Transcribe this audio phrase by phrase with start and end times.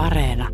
[0.00, 0.48] Areena.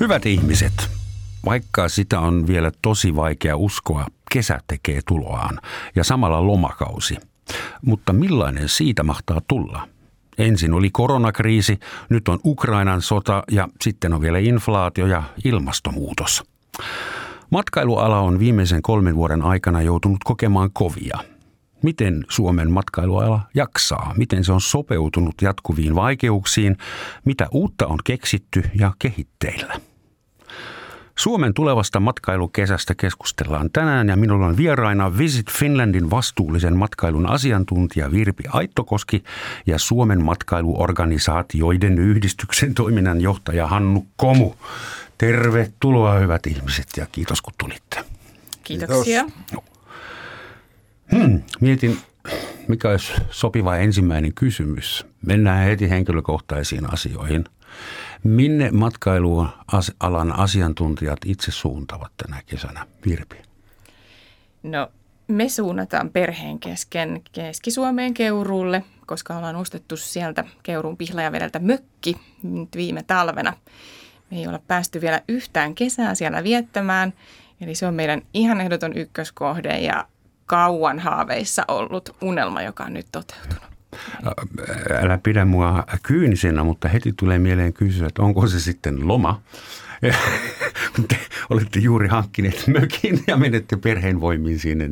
[0.00, 0.72] Hyvät ihmiset,
[1.44, 5.60] vaikka sitä on vielä tosi vaikea uskoa, kesä tekee tuloaan
[5.96, 7.16] ja samalla lomakausi.
[7.86, 9.91] Mutta millainen siitä mahtaa tulla?
[10.38, 11.78] Ensin oli koronakriisi,
[12.08, 16.44] nyt on Ukrainan sota ja sitten on vielä inflaatio ja ilmastonmuutos.
[17.50, 21.18] Matkailuala on viimeisen kolmen vuoden aikana joutunut kokemaan kovia.
[21.82, 24.14] Miten Suomen matkailuala jaksaa?
[24.16, 26.76] Miten se on sopeutunut jatkuviin vaikeuksiin?
[27.24, 29.91] Mitä uutta on keksitty ja kehitteillä?
[31.16, 38.44] Suomen tulevasta matkailukesästä keskustellaan tänään ja minulla on vieraina Visit Finlandin vastuullisen matkailun asiantuntija Virpi
[38.48, 39.24] Aittokoski
[39.66, 44.54] ja Suomen matkailuorganisaatioiden yhdistyksen toiminnanjohtaja Hannu Komu.
[45.18, 48.04] Tervetuloa hyvät ihmiset ja kiitos kun tulitte.
[48.64, 49.24] Kiitoksia.
[51.12, 51.98] Hmm, mietin,
[52.68, 55.06] mikä olisi sopiva ensimmäinen kysymys.
[55.26, 57.44] Mennään heti henkilökohtaisiin asioihin–
[58.24, 63.36] Minne matkailualan asiantuntijat itse suuntavat tänä kesänä, Virpi?
[64.62, 64.88] No
[65.28, 73.02] me suunnataan perheen kesken Keski-Suomeen Keuruulle, koska ollaan ostettu sieltä Keuruun pihlajavedeltä mökki nyt viime
[73.02, 73.56] talvena.
[74.30, 77.12] Me ei olla päästy vielä yhtään kesää siellä viettämään,
[77.60, 80.08] eli se on meidän ihan ehdoton ykköskohde ja
[80.46, 83.71] kauan haaveissa ollut unelma, joka on nyt toteutunut
[85.02, 89.42] älä pidä mua kyynisenä, mutta heti tulee mieleen kysyä, että onko se sitten loma,
[91.08, 91.16] te
[91.50, 94.90] olette juuri hankkineet mökin ja menette perheen voimiin sinne.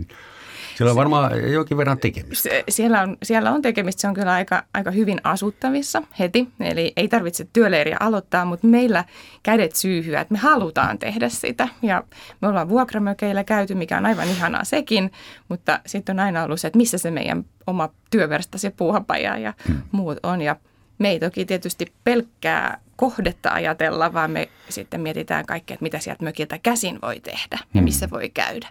[0.80, 2.48] Siellä on varmaan jokin verran tekemistä.
[2.68, 4.00] Siellä on, siellä on tekemistä.
[4.00, 6.48] Se on kyllä aika, aika hyvin asuttavissa heti.
[6.60, 9.04] Eli ei tarvitse työleiriä aloittaa, mutta meillä
[9.42, 11.68] kädet syyhyä, että me halutaan tehdä sitä.
[11.82, 12.04] Ja
[12.42, 15.12] me ollaan vuokramökeillä käyty, mikä on aivan ihanaa sekin.
[15.48, 19.54] Mutta sitten on aina ollut se, että missä se meidän oma työversta, se puuhapaja ja
[19.68, 19.82] hmm.
[19.92, 20.40] muut on.
[20.40, 20.56] Ja
[20.98, 26.24] me ei toki tietysti pelkkää kohdetta ajatella, vaan me sitten mietitään kaikkea, että mitä sieltä
[26.24, 28.14] mökiltä käsin voi tehdä ja missä hmm.
[28.14, 28.68] voi käydä.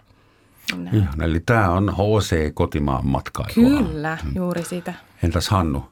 [0.76, 0.90] No.
[0.92, 3.82] Ihan, eli tämä on HC kotimaan matkailua.
[3.82, 4.32] Kyllä, mm.
[4.34, 4.94] juuri sitä.
[5.22, 5.84] Entäs Hannu?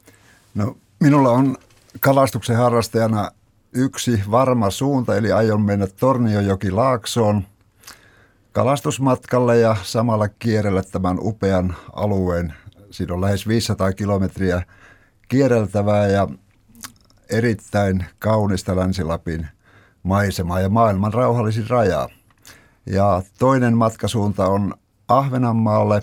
[0.54, 1.56] No, minulla on
[2.00, 3.30] kalastuksen harrastajana
[3.72, 7.44] yksi varma suunta, eli aion mennä Torniojoki Laaksoon
[8.52, 12.54] kalastusmatkalle ja samalla kierrellä tämän upean alueen.
[12.90, 14.62] Siinä on lähes 500 kilometriä
[15.28, 16.28] kierreltävää ja
[17.30, 19.48] erittäin kaunista Länsi-Lapin
[20.02, 22.08] maisemaa ja maailman rauhallisin rajaa.
[22.90, 24.74] Ja toinen matkasuunta on
[25.08, 26.02] Ahvenanmaalle,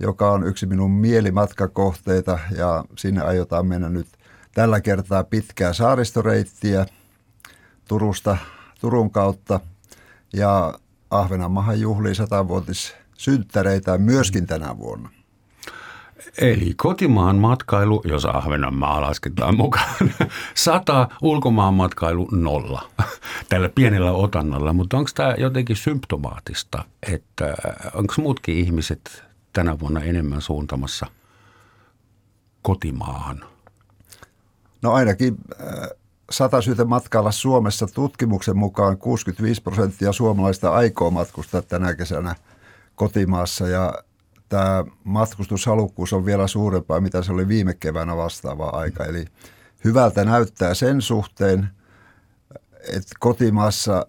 [0.00, 4.06] joka on yksi minun mielimatkakohteita ja sinne aiotaan mennä nyt
[4.54, 6.86] tällä kertaa pitkää saaristoreittiä
[7.88, 8.36] Turusta,
[8.80, 9.60] Turun kautta
[10.32, 10.78] ja
[11.10, 15.19] Ahvenanmaahan juhlii satavuotis synttäreitä myöskin tänä vuonna.
[16.38, 19.94] Eli kotimaan matkailu, jos Ahvenanmaa lasketaan mukaan,
[20.54, 22.82] sata, ulkomaan matkailu nolla
[23.48, 24.72] tällä pienellä otannalla.
[24.72, 27.54] Mutta onko tämä jotenkin symptomaattista, että
[27.94, 31.06] onko muutkin ihmiset tänä vuonna enemmän suuntamassa
[32.62, 33.44] kotimaahan?
[34.82, 35.88] No ainakin äh,
[36.30, 42.34] sata syytä matkailla Suomessa tutkimuksen mukaan 65 prosenttia suomalaista aikoo matkustaa tänä kesänä
[42.94, 43.94] kotimaassa ja
[44.50, 49.04] tämä matkustushalukkuus on vielä suurempaa, mitä se oli viime keväänä vastaava aika.
[49.04, 49.24] Eli
[49.84, 51.68] hyvältä näyttää sen suhteen,
[52.88, 54.06] että kotimaassa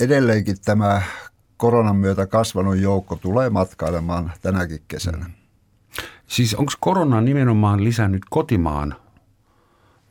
[0.00, 1.02] edelleenkin tämä
[1.56, 5.30] koronan myötä kasvanut joukko tulee matkailemaan tänäkin kesänä.
[6.26, 8.94] Siis onko korona nimenomaan lisännyt kotimaan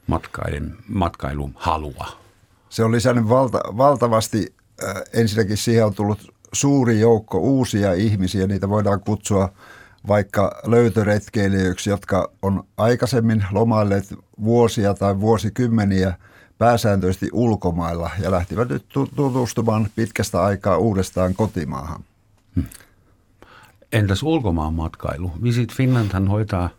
[0.07, 2.07] matkailun, matkailun halua?
[2.69, 4.55] Se on lisännyt valta, valtavasti.
[4.83, 9.49] Äh, ensinnäkin siihen on tullut suuri joukko uusia ihmisiä, niitä voidaan kutsua
[10.07, 16.13] vaikka löytöretkeilijöiksi, jotka on aikaisemmin lomailleet vuosia tai vuosikymmeniä
[16.57, 18.85] pääsääntöisesti ulkomailla ja lähtivät nyt
[19.15, 22.03] tutustumaan pitkästä aikaa uudestaan kotimaahan.
[23.91, 25.31] Entäs ulkomaan matkailu?
[25.43, 26.69] Visit Finlandhan hoitaa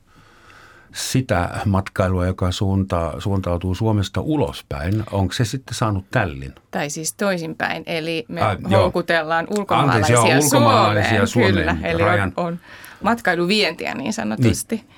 [0.93, 5.05] sitä matkailua, joka suuntaa, suuntautuu Suomesta ulospäin.
[5.13, 6.55] Onko se sitten saanut tällin?
[6.71, 11.55] Tai siis toisinpäin, eli me ah, houkutellaan ulkomaalaisia, Anteeksi, joo, ulkomaalaisia Suomeen.
[11.55, 12.33] Suomeen kyllä, eli rajan.
[12.37, 12.61] on, on
[13.03, 14.77] matkailuvientiä niin sanotusti.
[14.77, 14.89] Niin.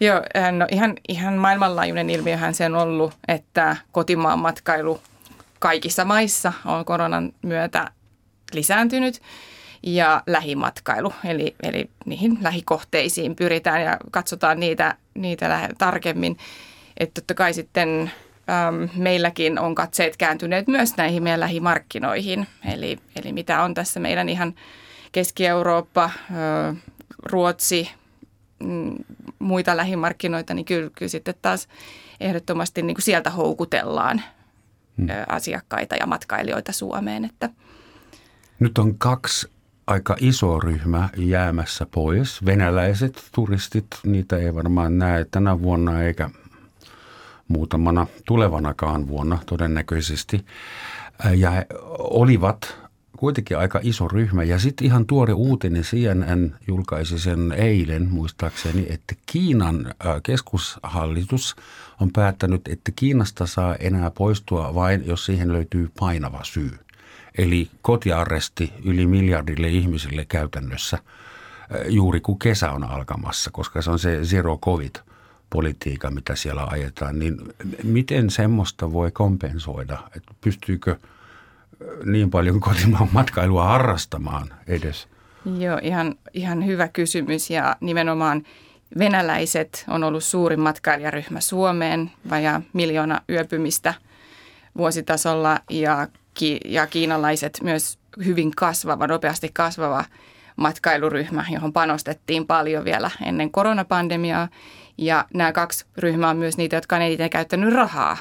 [0.00, 5.00] Joo, äh, no ihan, ihan maailmanlaajuinen ilmiöhän se on ollut, että kotimaan matkailu
[5.58, 7.90] kaikissa maissa on koronan myötä
[8.52, 9.20] lisääntynyt
[9.82, 16.36] ja lähimatkailu, eli, eli niihin lähikohteisiin pyritään ja katsotaan niitä, niitä tarkemmin.
[16.96, 18.10] Että totta kai sitten
[18.96, 22.46] meilläkin on katseet kääntyneet myös näihin meidän lähimarkkinoihin.
[22.72, 24.54] Eli, eli mitä on tässä meidän ihan
[25.12, 26.10] Keski-Eurooppa,
[27.22, 27.90] Ruotsi,
[28.62, 28.94] mm,
[29.38, 31.68] muita lähimarkkinoita, niin kyllä, kyllä sitten taas
[32.20, 34.22] ehdottomasti niin kuin sieltä houkutellaan
[34.96, 35.08] hmm.
[35.28, 37.24] asiakkaita ja matkailijoita Suomeen.
[37.24, 37.50] Että.
[38.60, 39.50] Nyt on kaksi
[39.90, 42.44] aika iso ryhmä jäämässä pois.
[42.46, 46.30] Venäläiset turistit, niitä ei varmaan näe tänä vuonna eikä
[47.48, 50.44] muutamana tulevanakaan vuonna todennäköisesti.
[51.36, 51.66] Ja he
[51.98, 52.76] olivat
[53.16, 54.42] kuitenkin aika iso ryhmä.
[54.42, 61.56] Ja sitten ihan tuore uutinen, CNN julkaisi sen eilen muistaakseni, että Kiinan keskushallitus
[62.00, 66.78] on päättänyt, että Kiinasta saa enää poistua vain, jos siihen löytyy painava syy.
[67.40, 70.98] Eli kotiarresti yli miljardille ihmisille käytännössä
[71.88, 74.94] juuri kun kesä on alkamassa, koska se on se zero covid
[75.50, 77.36] politiikka, mitä siellä ajetaan, niin
[77.82, 79.98] miten semmoista voi kompensoida?
[80.16, 80.96] Että pystyykö–
[82.04, 85.08] niin paljon kotimaan matkailua harrastamaan edes?
[85.58, 88.42] Joo, ihan, ihan hyvä kysymys ja nimenomaan
[88.98, 93.94] venäläiset on ollut suurin matkailijaryhmä Suomeen, vajaa miljoona yöpymistä
[94.76, 100.04] vuositasolla ja, ki, ja kiinalaiset myös hyvin kasvava, nopeasti kasvava
[100.56, 104.48] matkailuryhmä, johon panostettiin paljon vielä ennen koronapandemiaa.
[104.98, 108.16] Ja nämä kaksi ryhmää on myös niitä, jotka on eniten käyttänyt rahaa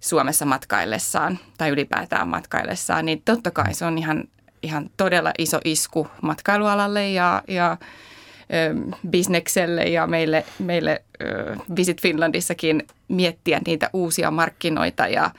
[0.00, 4.24] Suomessa matkaillessaan tai ylipäätään matkaillessaan, niin totta kai se on ihan,
[4.62, 7.76] ihan todella iso isku matkailualalle ja, ja
[8.52, 15.30] ö, bisnekselle ja meille, meille ö, Visit Finlandissakin miettiä niitä uusia markkinoita ja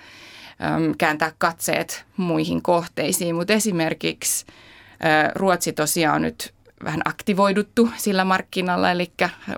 [0.97, 3.35] kääntää katseet muihin kohteisiin.
[3.35, 4.45] Mutta esimerkiksi
[5.35, 6.53] Ruotsi tosiaan on nyt
[6.83, 9.11] vähän aktivoiduttu sillä markkinalla, eli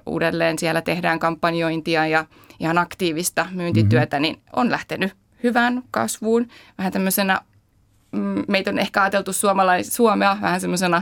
[0.05, 2.25] uudelleen siellä tehdään kampanjointia ja–
[2.63, 4.21] ihan aktiivista myyntityötä, mm-hmm.
[4.21, 5.13] niin on lähtenyt
[5.43, 6.47] hyvään kasvuun.
[6.77, 7.41] Vähän tämmöisenä,
[8.11, 11.01] mm, meitä on ehkä ajateltu suomalais, Suomea vähän semmoisena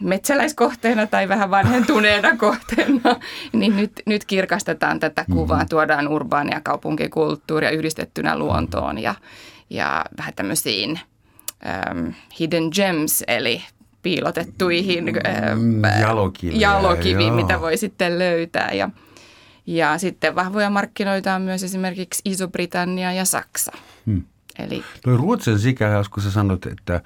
[0.00, 3.20] metsäläiskohteena tai vähän vanhentuneena kohteena,
[3.52, 5.68] niin nyt, nyt kirkastetaan tätä kuvaa, mm-hmm.
[5.68, 9.14] tuodaan urbaania kaupunkikulttuuria yhdistettynä luontoon ja,
[9.70, 11.00] ja vähän tämmöisiin
[11.94, 13.62] um, hidden gems, eli
[14.02, 15.04] piilotettuihin
[15.56, 18.72] mm, jalokiviin, jalokiviin mitä voi sitten löytää.
[18.72, 18.90] Ja,
[19.66, 23.72] ja sitten vahvoja markkinoita on myös esimerkiksi Iso-Britannia ja Saksa.
[24.06, 24.22] Hmm.
[24.58, 24.84] Eli...
[25.04, 27.00] Toi Ruotsin sikä, kun sä sanot, että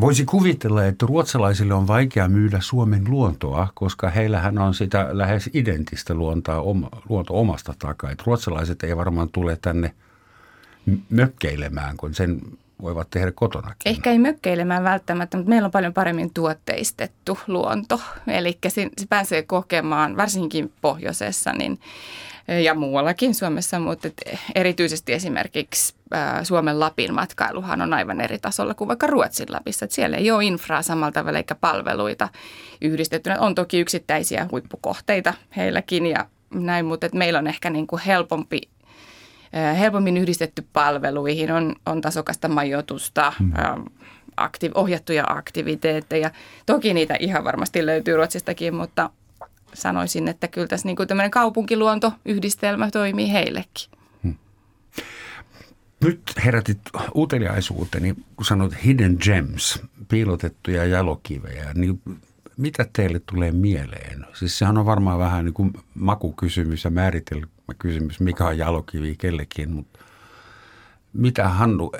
[0.00, 6.14] voisi kuvitella, että ruotsalaisille on vaikea myydä Suomen luontoa, koska heillähän on sitä lähes identistä
[6.14, 6.62] luontoa,
[7.08, 8.10] luonto omasta takaa.
[8.10, 9.94] Että ruotsalaiset ei varmaan tule tänne
[11.10, 12.40] mökkeilemään, kun sen
[12.82, 13.76] voivat tehdä kotonakin.
[13.84, 18.00] Ehkä ei mökkeilemään välttämättä, mutta meillä on paljon paremmin tuotteistettu luonto.
[18.26, 21.80] Eli se pääsee kokemaan, varsinkin pohjoisessa niin,
[22.48, 24.08] ja muuallakin Suomessa, mutta
[24.54, 25.94] erityisesti esimerkiksi
[26.42, 29.84] Suomen Lapin matkailuhan on aivan eri tasolla kuin vaikka Ruotsin Lapissa.
[29.84, 32.28] Että siellä ei ole infraa samalla tavalla eikä palveluita
[32.80, 33.40] yhdistettynä.
[33.40, 38.60] On toki yksittäisiä huippukohteita heilläkin ja näin, mutta että meillä on ehkä niin kuin helpompi
[39.78, 43.52] helpommin yhdistetty palveluihin, on, on tasokasta majoitusta, hmm.
[44.40, 46.30] aktiv- ohjattuja aktiviteetteja.
[46.66, 49.10] Toki niitä ihan varmasti löytyy Ruotsistakin, mutta
[49.74, 53.90] sanoisin, että kyllä tässä niin kuin tämmöinen kaupunkiluontoyhdistelmä toimii heillekin.
[54.22, 54.34] Hmm.
[56.00, 56.80] Nyt herätit
[57.14, 62.02] uteliaisuuteni, kun sanoit hidden gems, piilotettuja jalokivejä, niin
[62.56, 64.26] mitä teille tulee mieleen?
[64.34, 69.98] Siis sehän on varmaan vähän niin kuin makukysymys ja määritelmäkysymys, mikä on jalokivi kellekin, mutta
[71.12, 71.92] mitä Hannu,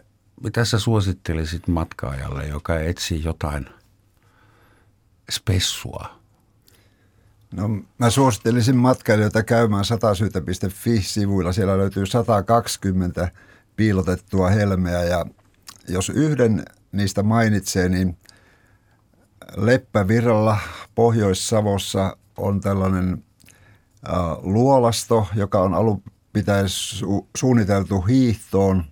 [0.42, 3.66] mitä sä suosittelisit matkaajalle, joka etsii jotain
[5.30, 6.17] spessua?
[7.52, 11.52] No mä suosittelisin matkailijoita käymään satasyytä.fi-sivuilla.
[11.52, 13.30] Siellä löytyy 120
[13.76, 15.26] piilotettua helmeä ja
[15.88, 18.16] jos yhden niistä mainitsee, niin–
[19.56, 20.58] Leppävirralla
[20.94, 23.24] Pohjois-Savossa on tällainen
[24.08, 26.02] äh, luolasto, joka on alun
[26.32, 28.84] pitäen su- suunniteltu hiihtoon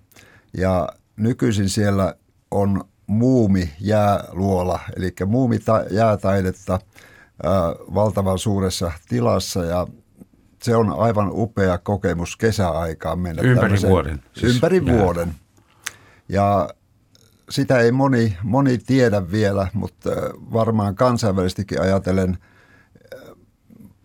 [0.56, 2.14] ja nykyisin siellä
[2.50, 5.58] on muumi jääluola, eli muumi
[5.90, 6.78] jäätaidetta
[7.94, 9.86] valtavan suuressa tilassa ja
[10.62, 13.42] se on aivan upea kokemus kesäaikaan mennä.
[13.42, 14.22] Ympäri vuoden.
[14.36, 14.98] Siis ympäri jää.
[14.98, 15.34] vuoden.
[16.28, 16.68] Ja
[17.50, 20.10] sitä ei moni, moni tiedä vielä, mutta
[20.52, 22.38] varmaan kansainvälisestikin ajatellen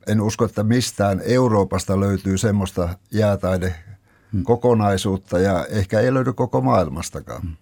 [0.07, 3.75] en usko, että mistään Euroopasta löytyy semmoista jäätaide
[4.43, 7.41] kokonaisuutta ja ehkä ei löydy koko maailmastakaan.
[7.41, 7.55] Hmm.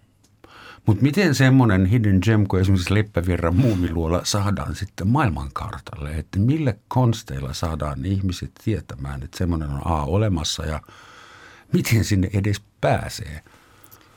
[0.90, 6.10] Mutta miten semmoinen hidden gem kuin esimerkiksi Leppävirran muumiluola saadaan sitten maailmankartalle?
[6.10, 10.80] Että millä konsteilla saadaan ihmiset tietämään, että semmoinen on A olemassa ja–
[11.72, 13.40] miten sinne edes pääsee?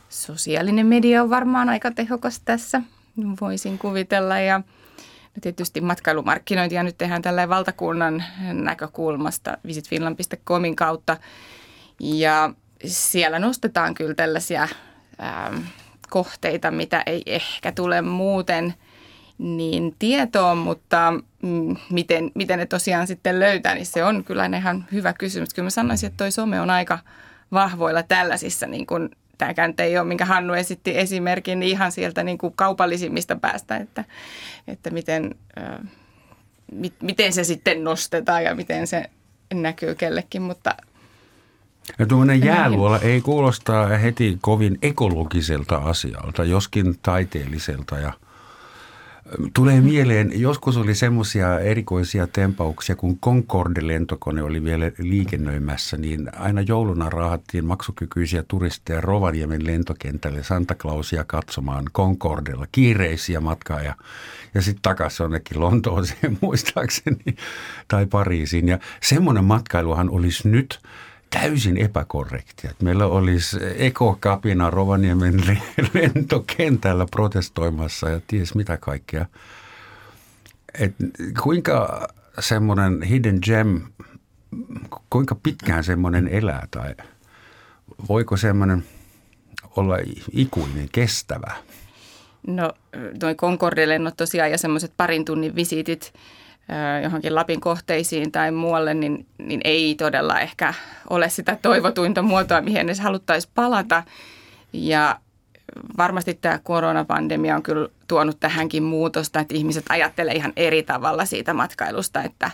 [0.10, 2.82] Sosiaalinen media on varmaan aika tehokas tässä,
[3.42, 4.40] voisin kuvitella.
[4.40, 4.62] Ja
[5.42, 11.18] tietysti matkailumarkkinointia nyt tehdään tällä valtakunnan näkökulmasta visitfinland.comin kautta.
[12.00, 12.54] Ja
[12.86, 14.68] siellä nostetaan kyllä tällaisia
[15.22, 15.56] ähm,
[16.14, 18.74] kohteita, mitä ei ehkä tule muuten
[19.38, 24.86] niin tietoon, mutta mm, miten, miten ne tosiaan sitten löytää, niin se on kyllä ihan
[24.92, 25.54] hyvä kysymys.
[25.54, 27.00] Kyllä mä sanoisin, että toi some on aika
[27.52, 32.38] vahvoilla tällaisissa, niin kuin tämäkään ei ole, minkä Hannu esitti esimerkin, niin ihan sieltä niin
[32.38, 34.04] kuin kaupallisimmista päästä, että,
[34.68, 35.90] että miten, äh,
[36.72, 39.10] mit, miten se sitten nostetaan ja miten se
[39.54, 40.76] näkyy kellekin, mutta
[42.00, 48.14] ja tuommoinen jääluola ei kuulostaa heti kovin ekologiselta asialta, joskin taiteelliselta ja
[49.54, 57.10] Tulee mieleen, joskus oli semmoisia erikoisia tempauksia, kun Concorde-lentokone oli vielä liikennöimässä, niin aina jouluna
[57.10, 63.96] raahattiin maksukykyisiä turisteja Rovaniemen lentokentälle Santa Clausia katsomaan Concordella, kiireisiä matkaa ja,
[64.54, 67.36] ja sitten takaisin jonnekin Lontooseen muistaakseni
[67.88, 68.68] tai Pariisiin.
[68.68, 70.80] Ja semmoinen matkailuhan olisi nyt–
[71.34, 72.72] täysin epäkorrektia.
[72.84, 75.44] Meillä olisi ekokapina Rovaniemen
[75.94, 79.26] lentokentällä protestoimassa ja ties mitä kaikkea.
[80.80, 80.96] Et
[81.44, 82.08] kuinka
[82.40, 83.82] semmoinen hidden gem,
[85.10, 86.96] kuinka pitkään semmoinen elää tai
[88.10, 88.84] voiko semmoinen
[89.78, 89.96] olla
[90.32, 91.54] ikuinen, kestävä?
[92.48, 92.72] No,
[93.22, 96.14] noin Concorde-lennot tosiaan ja semmoiset parin tunnin visiitit–
[97.04, 100.74] johonkin Lapin kohteisiin tai muualle, niin, niin ei todella ehkä
[101.10, 104.04] ole sitä toivotuinta muotoa, mihin edes haluttaisiin palata.
[104.74, 105.20] Ja
[105.98, 111.54] varmasti tämä koronapandemia on kyllä tuonut tähänkin muutosta, että ihmiset ajattelee ihan eri tavalla siitä
[111.54, 112.52] matkailusta, että,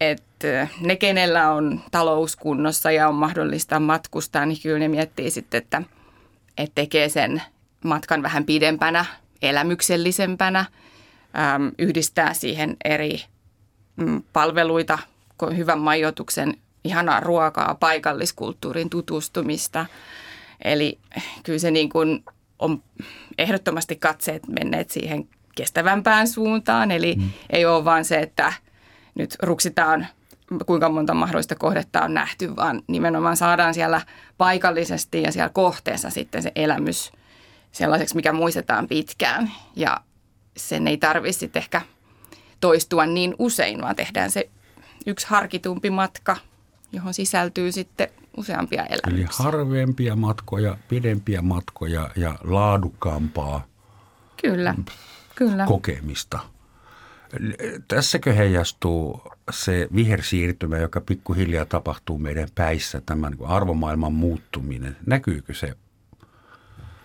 [0.00, 5.58] että ne, kenellä on talous kunnossa ja on mahdollista matkustaa, niin kyllä ne miettii sitten,
[5.58, 5.82] että,
[6.58, 7.42] että tekee sen
[7.84, 9.04] matkan vähän pidempänä,
[9.42, 10.64] elämyksellisempänä–
[11.54, 13.24] äm, yhdistää siihen eri
[13.96, 14.98] mm, palveluita,
[15.56, 19.86] hyvän majoituksen, ihanaa ruokaa, paikalliskulttuurin tutustumista.
[20.64, 20.98] Eli
[21.42, 22.24] kyllä se niin kuin
[22.58, 22.82] on
[23.38, 26.90] ehdottomasti katseet menneet siihen kestävämpään suuntaan.
[26.90, 27.30] Eli mm.
[27.50, 28.52] ei ole vaan se, että
[29.14, 30.06] nyt ruksitaan
[30.66, 34.00] kuinka monta mahdollista kohdetta on nähty, vaan nimenomaan saadaan siellä
[34.38, 37.12] paikallisesti ja siellä kohteessa sitten se elämys
[37.72, 39.52] sellaiseksi, mikä muistetaan pitkään.
[39.76, 40.00] Ja
[40.56, 41.82] sen ei tarvitse ehkä
[42.60, 44.50] toistua niin usein, vaan tehdään se
[45.06, 46.36] yksi harkitumpi matka,
[46.92, 49.14] johon sisältyy sitten useampia elämyksiä.
[49.14, 53.66] Eli harvempia matkoja, pidempiä matkoja ja laadukkaampaa
[54.42, 54.74] kyllä,
[55.34, 55.66] kyllä.
[55.66, 56.38] kokemista.
[57.88, 64.96] Tässäkö heijastuu se vihersiirtymä, joka pikkuhiljaa tapahtuu meidän päissä, tämän arvomaailman muuttuminen?
[65.06, 65.74] Näkyykö se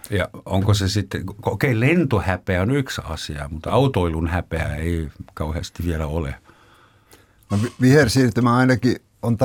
[0.10, 5.84] ja onko se sitten, okei okay, lentohäpeä on yksi asia, mutta autoilun häpeä ei kauheasti
[5.86, 6.36] vielä ole.
[7.52, 9.38] No, vihersiirtymä ainakin on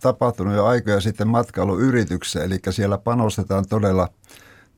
[0.00, 4.08] tapahtunut jo aikoja sitten matkailuyrityksessä, eli siellä panostetaan todella,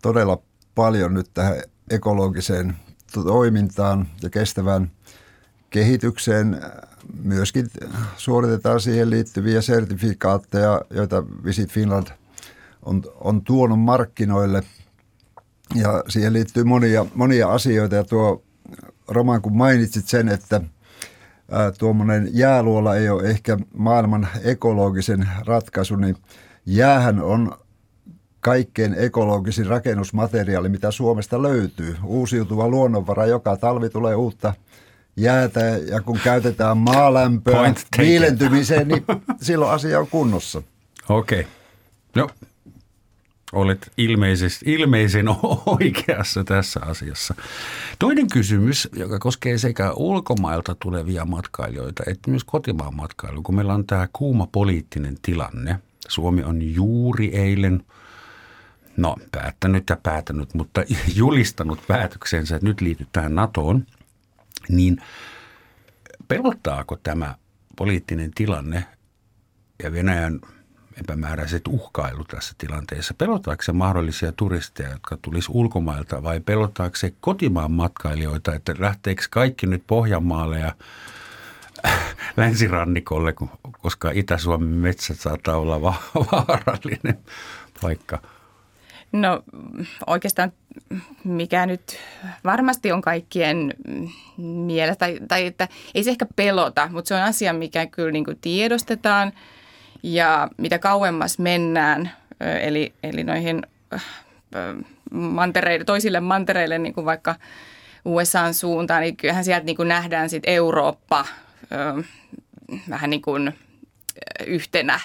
[0.02, 0.38] todella
[0.74, 1.56] paljon nyt tähän
[1.90, 2.76] ekologiseen
[3.12, 4.90] toimintaan ja kestävään
[5.70, 6.60] kehitykseen.
[7.22, 7.70] Myöskin
[8.16, 12.06] suoritetaan siihen liittyviä sertifikaatteja, joita Visit Finland
[12.82, 14.62] on, on tuonut markkinoille–
[15.74, 18.42] ja siihen liittyy monia, monia asioita ja tuo
[19.08, 20.60] Roman, kun mainitsit sen, että
[21.78, 26.16] tuommoinen jääluola ei ole ehkä maailman ekologisen ratkaisu, niin
[26.66, 27.52] jäähän on
[28.40, 31.96] kaikkein ekologisin rakennusmateriaali, mitä Suomesta löytyy.
[32.04, 34.54] Uusiutuva luonnonvara, joka talvi tulee uutta
[35.16, 39.04] jäätä ja kun käytetään maalämpöä viilentymiseen, niin
[39.42, 40.62] silloin asia on kunnossa.
[41.08, 41.40] Okei.
[41.40, 41.50] Okay.
[42.16, 42.28] No,
[43.52, 45.26] Olet ilmeisesti, ilmeisen
[45.66, 47.34] oikeassa tässä asiassa.
[47.98, 53.86] Toinen kysymys, joka koskee sekä ulkomailta tulevia matkailijoita että myös kotimaan matkailua, kun meillä on
[53.86, 55.78] tämä kuuma poliittinen tilanne.
[56.08, 57.84] Suomi on juuri eilen,
[58.96, 63.86] no päättänyt ja päätänyt, mutta julistanut päätöksensä, että nyt liitytään NATOon,
[64.68, 65.02] niin
[66.28, 67.34] pelottaako tämä
[67.76, 68.84] poliittinen tilanne
[69.82, 70.40] ja Venäjän–
[71.00, 73.14] epämääräiset uhkailu tässä tilanteessa?
[73.14, 79.66] Pelottaako se mahdollisia turisteja, jotka tulisi ulkomailta vai pelottaako se kotimaan matkailijoita, että lähteekö kaikki
[79.66, 80.72] nyt Pohjanmaalle ja
[82.36, 83.34] länsirannikolle,
[83.82, 85.82] koska Itä-Suomen metsät saattaa olla
[86.32, 87.18] vaarallinen
[87.82, 88.22] paikka?
[89.12, 89.42] No
[90.06, 90.52] oikeastaan
[91.24, 91.96] mikä nyt
[92.44, 93.74] varmasti on kaikkien
[94.36, 98.24] mielessä, tai, tai että ei se ehkä pelota, mutta se on asia, mikä kyllä niin
[98.40, 99.32] tiedostetaan–
[100.02, 102.10] ja mitä kauemmas mennään
[102.60, 103.62] eli, eli noihin
[105.10, 107.34] mantereille, toisille mantereille, niin kuin vaikka
[108.04, 111.24] USAn suuntaan, niin kyllähän sieltä niin kuin nähdään sitten Eurooppa
[112.90, 113.52] vähän niin kuin
[114.46, 115.00] yhtenä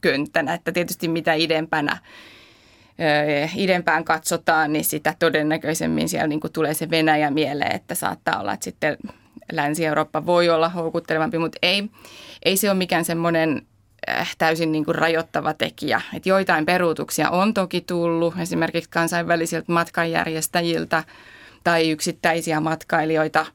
[0.00, 1.98] könttänä, että tietysti mitä idempänä
[3.56, 8.52] idempään katsotaan, niin sitä todennäköisemmin siellä niin kuin tulee se Venäjä mieleen, että saattaa olla,
[8.52, 8.96] että sitten
[9.52, 11.90] Länsi-Eurooppa voi olla houkuttelevampi, mutta ei,
[12.44, 13.62] ei se ole mikään semmoinen
[14.38, 16.00] täysin niin kuin rajoittava tekijä.
[16.14, 21.04] Et joitain peruutuksia on toki tullut esimerkiksi kansainvälisiltä matkanjärjestäjiltä
[21.64, 23.46] tai yksittäisiä matkailijoita,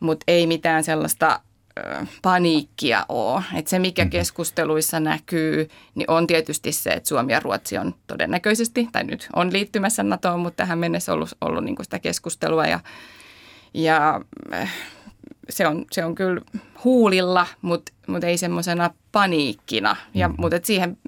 [0.00, 1.40] mutta ei mitään sellaista
[2.22, 3.42] paniikkia ole.
[3.54, 4.10] Et se, mikä mm-hmm.
[4.10, 9.52] keskusteluissa näkyy, niin on tietysti se, että Suomi ja Ruotsi on todennäköisesti, tai nyt on
[9.52, 12.66] liittymässä NATOon, mutta tähän mennessä ollut, ollut niin sitä keskustelua.
[12.66, 12.80] Ja,
[13.74, 14.20] ja
[15.48, 16.40] se, on, se on kyllä
[16.84, 19.96] huulilla, mutta, mutta ei semmoisena paniikkina.
[20.14, 20.40] Ja, mm-hmm.
[20.42, 20.98] Mutta siihen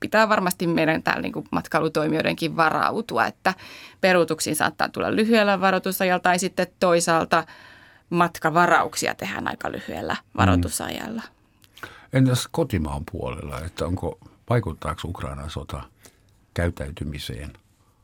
[0.00, 3.54] pitää varmasti meidän täällä niin kuin matkailutoimijoidenkin varautua, että
[4.00, 7.44] peruutuksiin saattaa tulla lyhyellä varoitusajalla tai sitten toisaalta–
[8.10, 11.22] matkavarauksia tehdään aika lyhyellä varoitusajalla.
[11.22, 11.88] Mm.
[12.12, 14.18] Entäs kotimaan puolella, että onko,
[14.50, 15.82] vaikuttaako Ukrainan sota
[16.54, 17.52] käyttäytymiseen?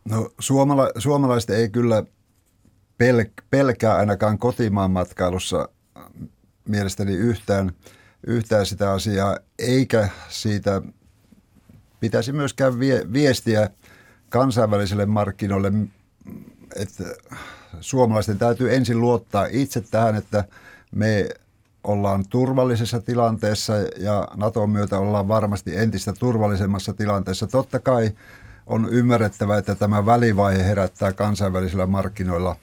[0.04, 2.04] No suomala- suomalaiset ei kyllä
[2.98, 5.68] pel- pelkää ainakaan kotimaan matkailussa
[6.68, 7.72] mielestäni yhtään,
[8.26, 10.82] yhtään sitä asiaa, eikä siitä
[12.00, 13.70] pitäisi myöskään vie- viestiä
[14.28, 15.72] kansainvälisille markkinoille,
[16.76, 17.04] että
[17.80, 20.44] suomalaisten täytyy ensin luottaa itse tähän, että
[20.94, 21.28] me
[21.84, 27.46] ollaan turvallisessa tilanteessa ja Naton myötä ollaan varmasti entistä turvallisemmassa tilanteessa.
[27.46, 28.10] Totta kai
[28.66, 32.56] on ymmärrettävä, että tämä välivaihe herättää kansainvälisillä markkinoilla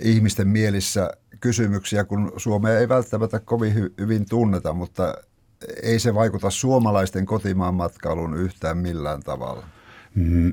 [0.00, 5.14] ihmisten mielissä kysymyksiä, kun Suomea ei välttämättä kovin hyvin tunneta, mutta
[5.82, 9.66] ei se vaikuta suomalaisten kotimaan matkailuun yhtään millään tavalla.
[10.14, 10.52] Mm,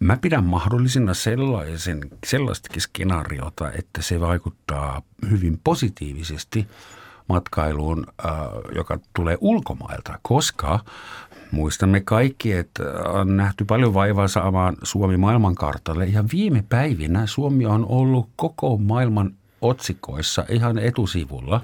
[0.00, 6.68] mä pidän mahdollisena sellaisen, sellaistakin skenaariota, että se vaikuttaa hyvin positiivisesti
[7.28, 8.06] matkailuun,
[8.74, 10.80] joka tulee ulkomailta, koska
[11.52, 17.86] muistamme kaikki, että on nähty paljon vaivaa saamaan Suomi maailmankartalle ja viime päivinä Suomi on
[17.88, 21.60] ollut koko maailman otsikoissa ihan etusivulla.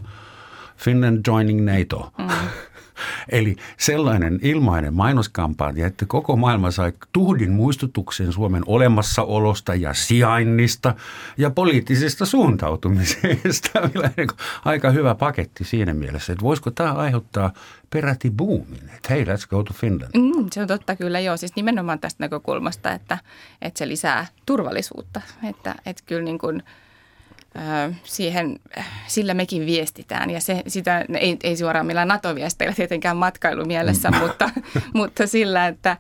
[0.77, 2.13] Finland joining NATO.
[2.19, 2.29] Mm.
[3.29, 10.95] Eli sellainen ilmainen mainoskampanja, että koko maailma sai tuhdin muistutuksen Suomen olemassaolosta ja sijainnista
[11.39, 13.69] ja poliittisesta suuntautumisesta.
[14.17, 14.29] Niin
[14.65, 17.53] aika hyvä paketti siinä mielessä, että voisiko tämä aiheuttaa
[17.91, 20.11] peräti boomin, että hei, let's go to Finland.
[20.15, 21.37] Mm, se on totta kyllä, joo.
[21.37, 23.19] Siis nimenomaan tästä näkökulmasta, että,
[23.63, 25.21] että se lisää turvallisuutta.
[25.49, 26.63] Että, että kyllä niin kuin–
[28.05, 28.59] siihen,
[29.07, 30.31] sillä mekin viestitään.
[30.31, 34.17] Ja se, sitä ei, ei suoraan millään NATO-viesteillä tietenkään matkailumielessä, mm.
[34.17, 34.51] mutta,
[34.95, 35.97] mutta sillä, että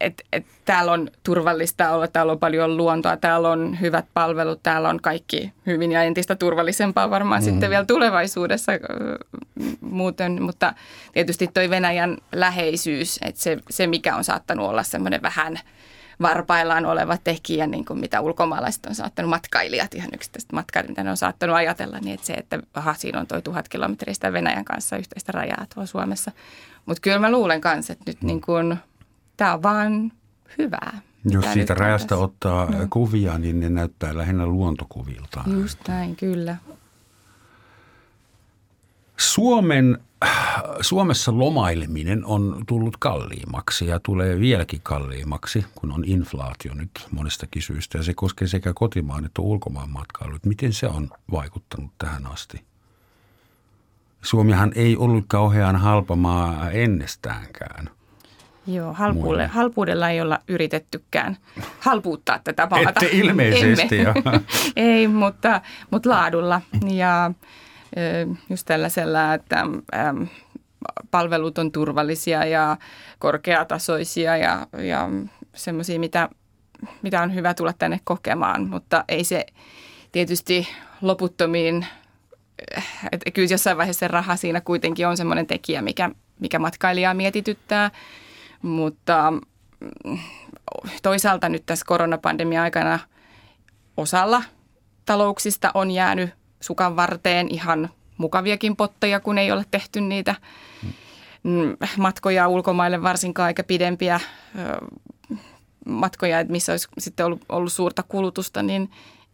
[0.00, 4.88] et, et täällä on turvallista olla, täällä on paljon luontoa, täällä on hyvät palvelut, täällä
[4.88, 7.44] on kaikki hyvin ja entistä turvallisempaa varmaan mm.
[7.44, 8.72] sitten vielä tulevaisuudessa
[9.80, 10.42] muuten.
[10.42, 10.74] Mutta
[11.12, 15.58] tietysti toi Venäjän läheisyys, että se, se mikä on saattanut olla semmoinen vähän–
[16.22, 21.10] varpaillaan oleva tekijä, niin kuin mitä ulkomaalaiset on saattanut, matkailijat, ihan yksittäiset matkailijat, mitä ne
[21.10, 24.96] on saattanut ajatella, niin että se, että aha, siinä on toi tuhat kilometristä Venäjän kanssa
[24.96, 26.32] yhteistä rajaa tuolla Suomessa.
[26.86, 28.76] Mutta kyllä mä luulen kanssa, että nyt niin kuin,
[29.36, 30.12] tämä on vaan
[30.58, 31.00] hyvää.
[31.30, 32.24] Jos siitä rajasta tässä.
[32.24, 32.86] ottaa no.
[32.90, 35.44] kuvia, niin ne näyttää lähinnä luontokuvilta.
[35.46, 36.56] Just näin, kyllä.
[39.16, 39.98] Suomen
[40.80, 47.98] Suomessa lomaileminen on tullut kalliimmaksi ja tulee vieläkin kalliimmaksi, kun on inflaatio nyt monestakin syystä.
[47.98, 50.46] Ja se koskee sekä kotimaan että ulkomaan matkailut.
[50.46, 52.64] Miten se on vaikuttanut tähän asti?
[54.22, 57.90] Suomihan ei ollut kauhean halpa maa ennestäänkään.
[58.66, 61.36] Joo, halpuudella, halpuudella ei olla yriitettykään
[61.80, 62.88] halpuuttaa tätä maata.
[62.88, 63.96] Ette ilmeisesti.
[64.76, 66.60] ei, mutta, mutta laadulla.
[66.86, 67.30] Ja
[68.50, 69.64] just tällaisella, että
[71.10, 72.76] palvelut on turvallisia ja
[73.18, 75.08] korkeatasoisia ja, ja
[75.54, 76.28] semmoisia, mitä,
[77.02, 79.46] mitä on hyvä tulla tänne kokemaan, mutta ei se
[80.12, 80.68] tietysti
[81.02, 81.86] loputtomiin,
[83.12, 87.90] että kyllä jossain vaiheessa se raha siinä kuitenkin on semmoinen tekijä, mikä, mikä matkailijaa mietityttää,
[88.62, 89.32] mutta
[90.04, 90.18] mm,
[91.02, 92.98] toisaalta nyt tässä koronapandemia aikana
[93.96, 94.42] osalla
[95.06, 100.34] talouksista on jäänyt sukan varteen ihan mukaviakin potteja, kun ei ole tehty niitä
[101.42, 104.20] mm, matkoja ulkomaille varsinkaan eikä pidempiä
[105.86, 108.90] matkoja, missä olisi sitten ollut, ollut suurta kulutusta, niin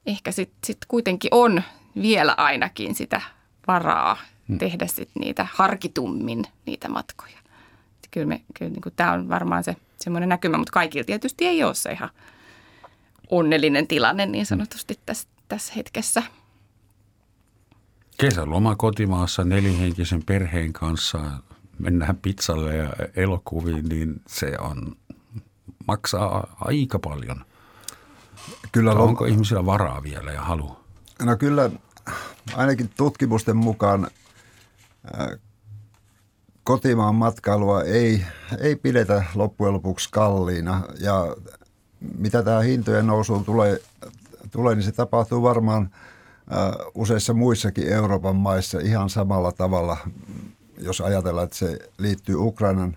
[0.06, 1.62] ehkä sitten sit kuitenkin on
[2.02, 3.20] vielä ainakin sitä
[3.66, 4.16] varaa
[4.48, 4.58] hmm.
[4.58, 7.38] tehdä sit niitä harkitummin niitä matkoja.
[8.11, 11.64] kyllä, me, kyllä niin kuin, tämä on varmaan se semmoinen näkymä, mutta kaikilla tietysti ei
[11.64, 12.11] ole se ihan
[13.30, 16.22] onnellinen tilanne niin sanotusti tässä, tässä hetkessä.
[18.22, 21.20] Kesäloma kotimaassa nelihenkisen perheen kanssa
[21.78, 24.96] mennään pizzalle ja elokuviin, niin se on,
[25.87, 27.44] maksaa aika paljon.
[28.72, 30.76] Kyllä, onko ihmisillä varaa vielä ja halu?
[31.22, 31.70] No kyllä,
[32.54, 34.06] ainakin tutkimusten mukaan
[36.64, 38.24] kotimaan matkailua ei,
[38.58, 40.82] ei pidetä loppujen lopuksi kalliina.
[41.00, 41.37] Ja
[42.18, 43.80] mitä tämä hintojen nousuun tulee,
[44.50, 45.90] tulee, niin se tapahtuu varmaan
[46.94, 49.96] useissa muissakin Euroopan maissa ihan samalla tavalla,
[50.78, 52.96] jos ajatellaan, että se liittyy Ukrainan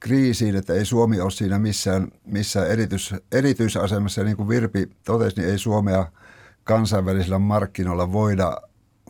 [0.00, 4.20] kriisiin, että ei Suomi ole siinä missään, missään erityis, erityisasemassa.
[4.20, 6.06] Ja niin kuin Virpi totesi, niin ei Suomea
[6.64, 8.56] kansainvälisillä markkinoilla voida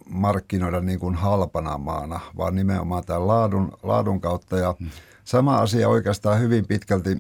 [0.09, 4.59] markkinoida niin kuin halpana maana, vaan nimenomaan tämän laadun, laadun kautta.
[4.59, 4.91] Ja hmm.
[5.25, 7.19] sama asia oikeastaan hyvin pitkälti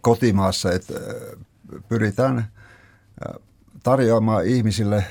[0.00, 0.94] kotimaassa, että
[1.88, 2.48] pyritään
[3.84, 5.04] tarjoamaan ihmisille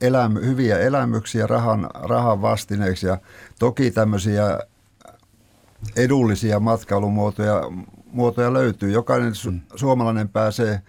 [0.00, 3.18] elämy, hyviä elämyksiä rahan, rahan vastineeksi ja
[3.58, 4.58] toki tämmöisiä
[5.96, 7.62] edullisia matkailumuotoja
[8.06, 8.90] muotoja löytyy.
[8.90, 9.60] Jokainen su- hmm.
[9.74, 10.80] suomalainen pääsee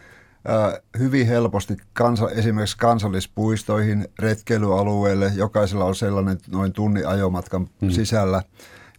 [0.99, 5.31] hyvin helposti kansa, esimerkiksi kansallispuistoihin, retkeilyalueelle.
[5.35, 7.89] Jokaisella on sellainen noin tunnin ajomatkan hmm.
[7.89, 8.43] sisällä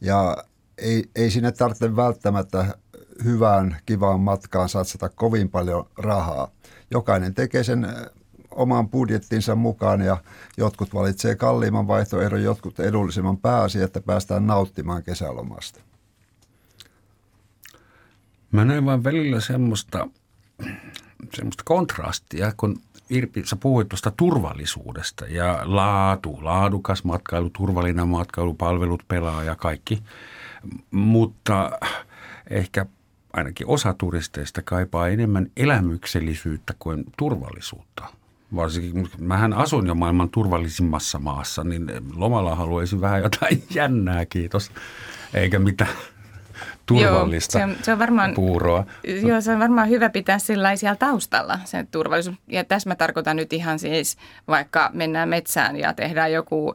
[0.00, 0.36] ja
[0.78, 2.66] ei, ei sinne tarvitse välttämättä
[3.24, 6.48] hyvään, kivaan matkaan satsata kovin paljon rahaa.
[6.90, 7.86] Jokainen tekee sen
[8.50, 10.16] oman budjettinsa mukaan ja
[10.56, 15.80] jotkut valitsee kalliimman vaihtoehdon, jotkut edullisemman pääsi, että päästään nauttimaan kesälomasta.
[18.52, 20.08] Mä näen vain välillä semmoista,
[21.34, 29.02] semmoista kontrastia, kun Irpi, sä puhuit tuosta turvallisuudesta ja laatu, laadukas matkailu, turvallinen matkailu, palvelut
[29.08, 30.02] pelaa ja kaikki.
[30.90, 31.70] Mutta
[32.50, 32.86] ehkä
[33.36, 38.04] ainakin osa turisteista kaipaa enemmän elämyksellisyyttä kuin turvallisuutta.
[38.54, 44.70] Varsinkin, mähän asun jo maailman turvallisimmassa maassa, niin lomalla haluaisin vähän jotain jännää, kiitos.
[45.34, 45.90] Eikä mitään
[46.86, 48.86] turvallista joo, se on, se on varmaan, puuroa.
[49.22, 52.36] Joo, se on varmaan hyvä pitää sillä siellä taustalla se turvallisuus.
[52.48, 54.16] Ja tässä mä tarkoitan nyt ihan siis,
[54.48, 56.74] vaikka mennään metsään ja tehdään joku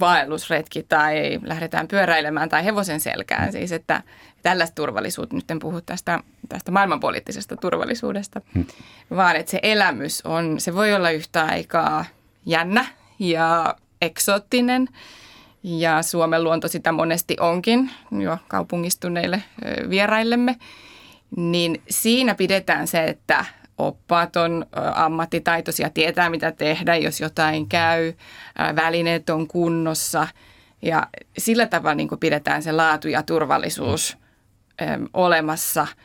[0.00, 3.52] vaellusretki tai lähdetään pyöräilemään tai hevosen selkään.
[3.52, 4.02] Siis että
[4.42, 8.66] tällaista turvallisuutta, nyt en puhu tästä, tästä maailmanpoliittisesta turvallisuudesta, hmm.
[9.16, 12.04] vaan että se elämys on, se voi olla yhtä aikaa
[12.46, 12.86] jännä
[13.18, 14.88] ja eksoottinen
[15.62, 17.90] ja Suomen luonto sitä monesti onkin
[18.22, 19.42] jo kaupungistuneille
[19.90, 20.56] vieraillemme,
[21.36, 23.44] niin siinä pidetään se, että
[23.86, 28.12] oppaat on ammattitaitoisia, tietää mitä tehdä, jos jotain käy,
[28.76, 30.28] välineet on kunnossa.
[30.82, 31.06] Ja
[31.38, 34.16] sillä tavalla niin pidetään se laatu ja turvallisuus
[35.14, 35.86] olemassa–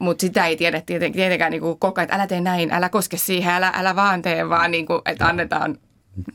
[0.00, 3.54] mutta sitä ei tiedä tietenkään niin koko ajan, että älä tee näin, älä koske siihen,
[3.54, 5.78] älä, älä vaan tee, vaan niin kuin, että annetaan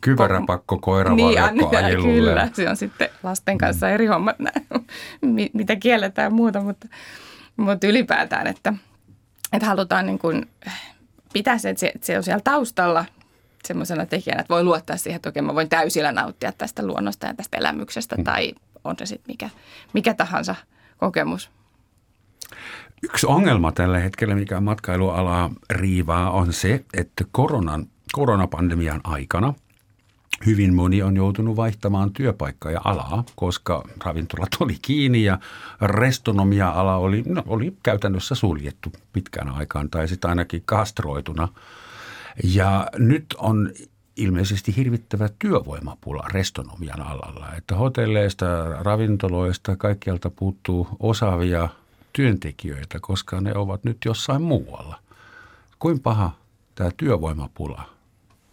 [0.01, 2.49] Kypäräpakko koira niin, annetaan, kyllä.
[2.53, 4.35] Se on sitten lasten kanssa eri hommat,
[5.53, 6.87] mitä kielletään muuta, mutta,
[7.57, 8.73] mutta ylipäätään, että,
[9.53, 10.49] että halutaan niin kuin
[11.33, 13.05] pitää se, että se, että se on siellä taustalla
[13.67, 17.33] semmoisena tekijänä, että voi luottaa siihen, että okei, mä voin täysillä nauttia tästä luonnosta ja
[17.33, 18.23] tästä elämyksestä, mm.
[18.23, 18.53] tai
[18.83, 19.49] on se sitten mikä,
[19.93, 20.55] mikä tahansa
[20.97, 21.49] kokemus.
[23.03, 29.53] Yksi ongelma tällä hetkellä, mikä matkailualaa riivaa, on se, että koronan, koronapandemian aikana
[30.45, 35.39] hyvin moni on joutunut vaihtamaan työpaikkaa ja alaa, koska ravintolat oli kiinni ja
[35.81, 41.47] restonomia-ala oli, no, oli käytännössä suljettu pitkään aikaan tai sitten ainakin kastroituna.
[42.43, 43.71] Ja nyt on
[44.17, 47.53] ilmeisesti hirvittävä työvoimapula restonomian alalla.
[47.57, 48.45] Että hotelleista,
[48.79, 51.69] ravintoloista, kaikkialta puuttuu osaavia
[52.13, 54.99] työntekijöitä, koska ne ovat nyt jossain muualla.
[55.79, 56.31] Kuinka paha
[56.75, 57.83] tämä työvoimapula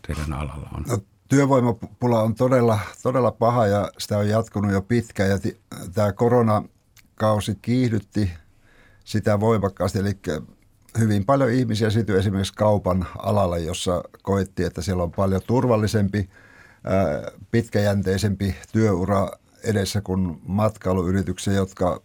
[0.07, 0.85] teidän alalla on?
[0.89, 0.99] No,
[1.33, 5.59] työvoimapula on todella, todella paha ja sitä on jatkunut jo pitkään ja t-
[5.95, 8.31] tämä koronakausi kiihdytti
[9.05, 9.99] sitä voimakkaasti.
[9.99, 10.19] Eli
[10.99, 16.31] hyvin paljon ihmisiä sytyi esimerkiksi kaupan alalle, jossa koettiin, että siellä on paljon turvallisempi,
[17.51, 19.29] pitkäjänteisempi työura
[19.65, 22.03] edessä kuin matkailuyrityksiä, jotka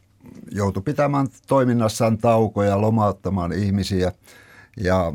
[0.52, 4.12] joutui pitämään toiminnassaan taukoja, lomauttamaan ihmisiä
[4.78, 5.14] ja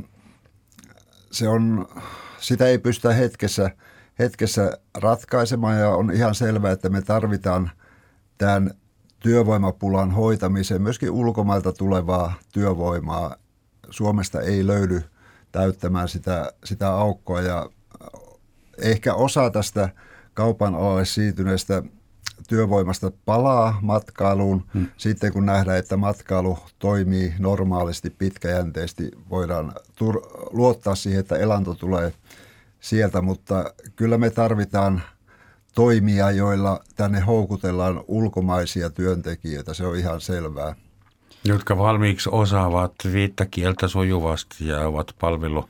[1.30, 1.88] se on,
[2.40, 3.70] sitä ei pystytä hetkessä,
[4.18, 7.70] hetkessä ratkaisemaan ja on ihan selvää, että me tarvitaan
[8.38, 8.70] tämän
[9.20, 13.36] työvoimapulan hoitamiseen myöskin ulkomailta tulevaa työvoimaa.
[13.90, 15.02] Suomesta ei löydy
[15.52, 17.70] täyttämään sitä, sitä aukkoa ja
[18.78, 19.88] ehkä osa tästä
[20.34, 21.82] kaupan alalle siirtyneestä
[22.48, 24.64] työvoimasta palaa matkailuun.
[24.74, 24.86] Hmm.
[24.96, 32.12] Sitten kun nähdään, että matkailu toimii normaalisti, pitkäjänteisesti, voidaan tur- luottaa siihen, että elanto tulee
[32.82, 33.64] sieltä, mutta
[33.96, 35.02] kyllä me tarvitaan
[35.74, 40.76] toimia, joilla tänne houkutellaan ulkomaisia työntekijöitä, se on ihan selvää.
[41.44, 45.68] Jotka valmiiksi osaavat viittä kieltä sujuvasti ja ovat palvelu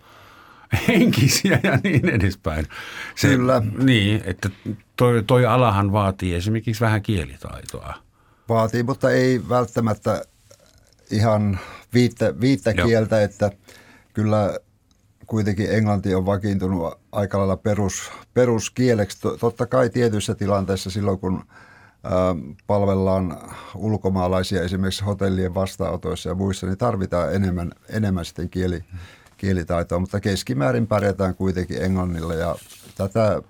[0.89, 2.67] henkisiä ja niin edespäin.
[3.15, 3.63] Se, Kyllä.
[3.83, 4.51] Niin, että
[4.97, 7.95] toi, toi alahan vaatii esimerkiksi vähän kielitaitoa.
[8.49, 10.23] Vaatii, mutta ei välttämättä
[11.11, 11.59] ihan
[11.95, 13.51] viittä, viittä kieltä, että
[14.13, 14.59] kyllä
[15.27, 19.19] kuitenkin englanti on vakiintunut aika lailla perus, peruskieleksi.
[19.41, 21.45] Totta kai tietyissä tilanteissa silloin, kun
[22.67, 23.39] palvellaan
[23.75, 28.85] ulkomaalaisia esimerkiksi hotellien vastaanotoissa ja muissa, niin tarvitaan enemmän, enemmän sitten kieli,
[29.37, 32.55] kielitaitoa, mutta keskimäärin pärjätään kuitenkin englannilla ja
[32.95, 33.43] tätä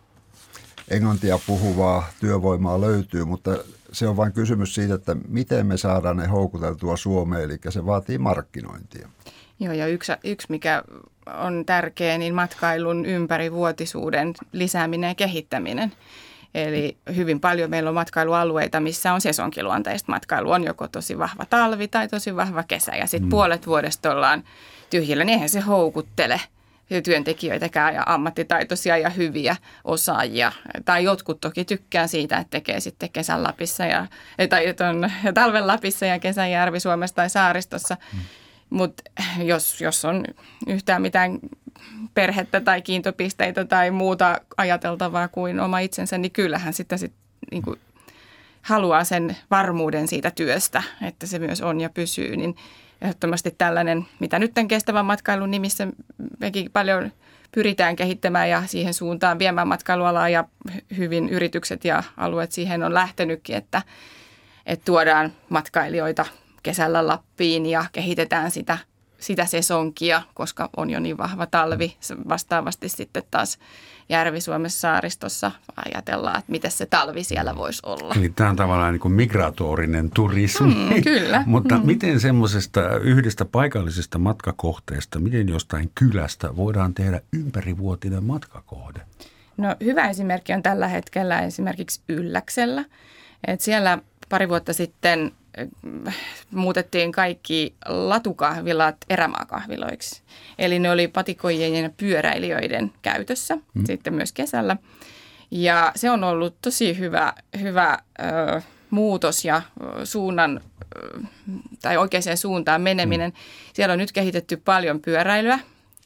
[0.91, 3.51] englantia puhuvaa työvoimaa löytyy, mutta
[3.93, 8.19] se on vain kysymys siitä, että miten me saadaan ne houkuteltua Suomeen, eli se vaatii
[8.19, 9.09] markkinointia.
[9.61, 10.83] Joo, ja yksi, yksi mikä
[11.27, 15.93] on tärkeä, niin matkailun ympärivuotisuuden lisääminen ja kehittäminen.
[16.55, 20.51] Eli hyvin paljon meillä on matkailualueita, missä on sesonkiluonteista matkailu.
[20.51, 22.97] On joko tosi vahva talvi tai tosi vahva kesä.
[22.97, 23.31] Ja sitten mm.
[23.31, 24.45] puolet vuodesta ollaan
[24.91, 26.41] tyhjillä, niin eihän se houkuttele
[27.05, 30.53] työntekijöitäkään ja ammattitaitoisia ja hyviä osaajia.
[30.85, 34.07] Tai jotkut toki tykkää siitä, että tekee sitten kesän Lapissa ja,
[34.49, 37.97] tai ton, talven Lapissa ja kesän Järvi-Suomessa tai saaristossa.
[38.13, 38.19] Mm.
[38.73, 39.03] Mutta
[39.45, 40.25] jos, jos on
[40.67, 41.39] yhtään mitään
[42.15, 47.13] perhettä tai kiintopisteitä tai muuta ajateltavaa kuin oma itsensä, niin kyllähän sitten sit,
[47.51, 47.63] niin
[48.63, 52.37] haluaa sen varmuuden siitä työstä, että se myös on ja pysyy.
[52.37, 52.57] Niin
[53.03, 55.89] ehdottomasti tällainen, mitä nyt tämän kestävän matkailun nimissä
[56.41, 57.13] mekin paljon
[57.53, 60.45] pyritään kehittämään ja siihen suuntaan viemään matkailualaa ja
[60.97, 63.83] hyvin yritykset ja alueet siihen on lähtenytkin, että,
[64.67, 66.27] että tuodaan matkailijoita
[66.63, 68.79] kesällä Lappiin ja kehitetään sitä,
[69.19, 71.97] sitä sesonkia, koska on jo niin vahva talvi.
[72.29, 73.59] Vastaavasti sitten taas
[74.09, 75.51] Järvi-Suomessa saaristossa
[75.85, 78.15] ajatellaan, että miten se talvi siellä voisi olla.
[78.17, 80.75] Eli tämä on tavallaan niin kuin migratorinen turismi.
[80.75, 81.43] Mm, kyllä.
[81.47, 81.87] Mutta mm.
[81.87, 89.01] miten semmoisesta yhdestä paikallisesta matkakohteesta, miten jostain kylästä voidaan tehdä ympärivuotinen matkakohde?
[89.57, 92.85] No hyvä esimerkki on tällä hetkellä esimerkiksi Ylläksellä.
[93.47, 93.99] Et siellä
[94.29, 95.33] pari vuotta sitten
[96.51, 100.23] muutettiin kaikki latukahvilat erämaakahviloiksi.
[100.59, 103.87] Eli ne oli patikoijien ja pyöräilijöiden käytössä mm.
[103.87, 104.77] sitten myös kesällä.
[105.51, 108.61] Ja se on ollut tosi hyvä, hyvä ö,
[108.91, 109.63] muutos ja
[110.05, 110.61] suunnan
[110.97, 111.21] ö,
[111.83, 113.31] tai oikeaan suuntaan meneminen.
[113.31, 113.37] Mm.
[113.75, 115.59] Siellä on nyt kehitetty paljon pyöräilyä.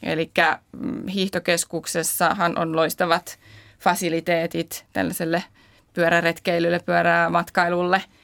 [0.02, 0.30] Eli
[0.72, 3.38] mm, hiihtokeskuksessahan on loistavat
[3.78, 5.44] fasiliteetit tällaiselle
[5.94, 8.02] pyöräretkeilylle, pyörämatkailulle–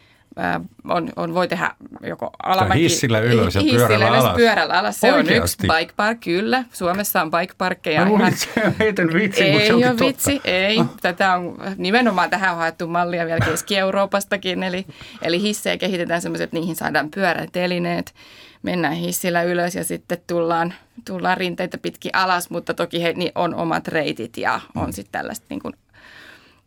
[0.88, 1.70] on, on, voi tehdä
[2.06, 2.80] joko alamäki...
[2.80, 4.36] Hissillä ylös ja hissillä pyörällä ylös, alas.
[4.36, 5.00] pyörällä alas.
[5.00, 5.38] Se Oikeasti?
[5.38, 6.64] on yksi bike park, kyllä.
[6.72, 8.00] Suomessa on bike parkkeja.
[8.00, 8.74] Mä luulin, ihan...
[8.78, 10.48] heitän vitsi, ei mutta se ole vitsi, totta.
[10.48, 10.84] ei.
[11.02, 14.62] Tätä on nimenomaan tähän on haettu mallia vielä Keski-Euroopastakin.
[14.62, 14.86] Eli,
[15.22, 18.14] eli hissejä kehitetään sellaiset, että niihin saadaan pyörätelineet.
[18.62, 20.74] Mennään hissillä ylös ja sitten tullaan,
[21.06, 24.92] tullaan rinteitä pitkin alas, mutta toki he, niin on omat reitit ja on mm.
[24.92, 25.74] sitten tällaista niin kuin,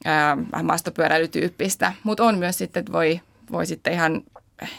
[0.05, 1.93] ää, maastopyöräilytyyppistä.
[2.03, 4.23] Mutta on myös sitten, että voi voi sitten ihan,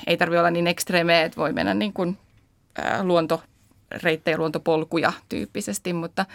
[0.07, 2.19] ei tarvitse olla niin ekstremeä, että voi mennä niin kuin
[2.79, 6.27] ää, luontoreittejä, luontopolkuja tyyppisesti, mutta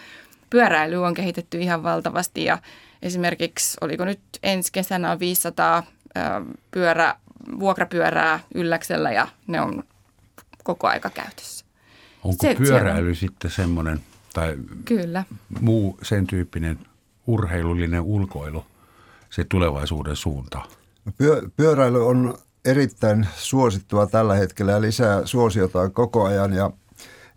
[0.49, 2.57] pyöräily on kehitetty ihan valtavasti ja
[3.01, 5.83] esimerkiksi oliko nyt ensi kesänä on 500
[6.15, 6.41] ää,
[6.71, 7.15] pyörä,
[7.59, 9.83] vuokrapyörää ylläksellä ja ne on
[10.63, 11.65] koko aika käytössä.
[12.23, 13.15] Onko Se, pyöräily on...
[13.15, 13.99] sitten semmoinen
[14.33, 15.23] tai Kyllä.
[15.59, 16.79] muu sen tyyppinen
[17.27, 18.65] urheilullinen ulkoilu
[19.29, 20.61] se tulevaisuuden suunta?
[21.17, 26.71] Pyö, pyöräily on erittäin suosittua tällä hetkellä ja lisää suosiotaan koko ajan ja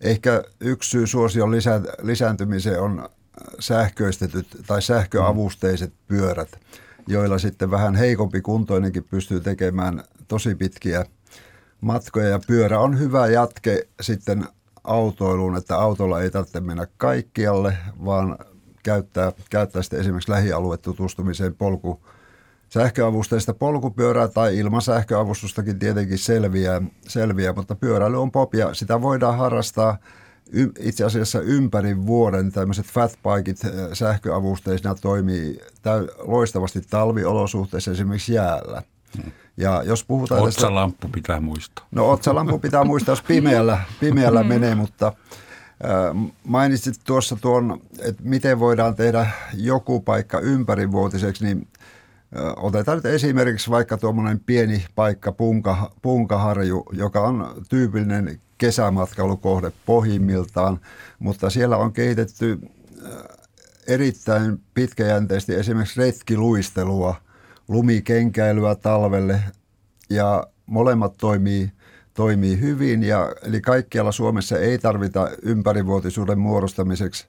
[0.00, 3.08] ehkä yksi syy suosion lisä, lisääntymiseen on
[3.60, 6.48] sähköistetyt tai sähköavusteiset pyörät,
[7.06, 11.06] joilla sitten vähän heikompi kuntoinenkin pystyy tekemään tosi pitkiä
[11.80, 12.28] matkoja.
[12.28, 14.46] Ja pyörä on hyvä jatke sitten
[14.84, 18.38] autoiluun, että autolla ei tarvitse mennä kaikkialle, vaan
[18.82, 22.00] käyttää, käyttää sitten esimerkiksi lähialuetutustumiseen polku,
[22.74, 29.38] sähköavusteista polkupyörää tai ilman sähköavustustakin tietenkin selviää, selviää, mutta pyöräily on pop ja sitä voidaan
[29.38, 29.98] harrastaa
[30.78, 32.52] itse asiassa ympäri vuoden.
[32.52, 33.58] Tämmöiset fatbikit
[33.92, 38.82] sähköavusteisina toimii täy, loistavasti talviolosuhteissa esimerkiksi jäällä.
[39.16, 39.32] Hmm.
[39.56, 41.86] Ja jos puhutaan Otsalamppu tästä, pitää muistaa.
[41.90, 44.48] No otsalampu pitää muistaa, jos pimeällä, pimeällä hmm.
[44.48, 45.12] menee, mutta
[46.44, 51.68] mainitsit tuossa tuon, että miten voidaan tehdä joku paikka ympärivuotiseksi, niin
[52.56, 60.80] Otetaan nyt esimerkiksi vaikka tuommoinen pieni paikka Punka, Punkaharju, joka on tyypillinen kesämatkailukohde pohjimmiltaan,
[61.18, 62.60] mutta siellä on kehitetty
[63.86, 67.14] erittäin pitkäjänteisesti esimerkiksi retkiluistelua,
[67.68, 69.40] lumikenkäilyä talvelle
[70.10, 71.72] ja molemmat toimii,
[72.14, 73.02] toimii hyvin.
[73.02, 77.26] Ja, eli kaikkialla Suomessa ei tarvita ympärivuotisuuden muodostamiseksi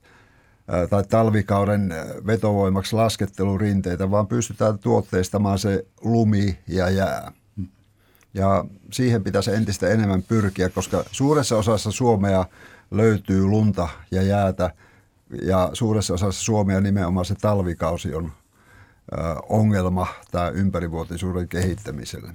[0.89, 1.93] tai talvikauden
[2.25, 7.31] vetovoimaksi laskettelurinteitä, vaan pystytään tuotteistamaan se lumi ja jää.
[8.33, 12.45] Ja siihen pitäisi entistä enemmän pyrkiä, koska suuressa osassa Suomea
[12.91, 14.71] löytyy lunta ja jäätä–
[15.41, 18.31] ja suuressa osassa Suomea nimenomaan se talvikausi on
[19.49, 22.33] ongelma tämä ympärivuotisuuden kehittämiselle.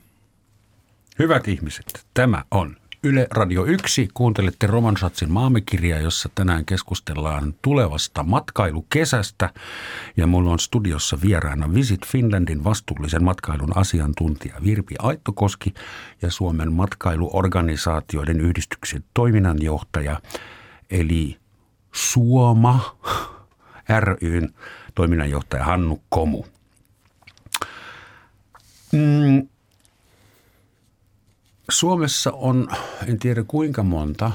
[1.18, 4.08] Hyvät ihmiset, tämä on Yle Radio 1.
[4.14, 9.50] Kuuntelette Romansatsin maamekirjaa, jossa tänään keskustellaan tulevasta matkailukesästä.
[10.16, 15.74] Ja mulla on studiossa vieraana Visit Finlandin vastuullisen matkailun asiantuntija Virpi Aittokoski
[16.22, 20.20] ja Suomen matkailuorganisaatioiden yhdistyksen toiminnanjohtaja
[20.90, 21.38] eli
[21.92, 22.96] Suoma
[24.22, 24.54] ryn
[24.94, 26.44] toiminnanjohtaja Hannu Komu.
[28.92, 29.48] Mm.
[31.70, 32.68] Suomessa on,
[33.08, 34.32] en tiedä kuinka monta,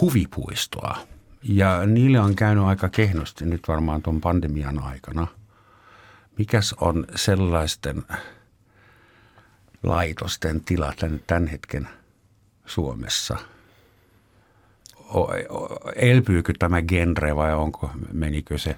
[0.00, 0.98] huvipuistoa.
[1.42, 5.26] Ja niille on käynyt aika kehnosti nyt varmaan tuon pandemian aikana.
[6.38, 8.02] Mikäs on sellaisten
[9.82, 10.92] laitosten tila
[11.26, 11.88] tämän, hetken
[12.66, 13.36] Suomessa–
[15.96, 18.76] elpyykö tämä genre vai onko, menikö se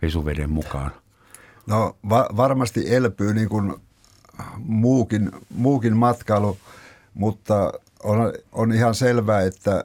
[0.00, 0.90] pesuveden mukaan?
[1.66, 3.74] No va- varmasti elpyy niin kuin
[4.58, 6.58] muukin, muukin matkailu,
[7.16, 9.84] mutta on, on ihan selvää, että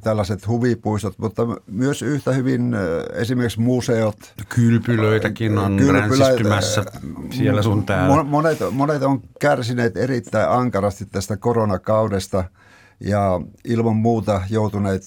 [0.00, 2.76] tällaiset huvipuistot, mutta myös yhtä hyvin
[3.12, 4.34] esimerkiksi museot.
[4.48, 6.84] Kylpylöitäkin on ränsistymässä
[7.30, 8.22] siellä sun täällä.
[8.22, 12.44] Monet, monet on kärsineet erittäin ankarasti tästä koronakaudesta–
[13.00, 15.02] ja ilman muuta joutuneet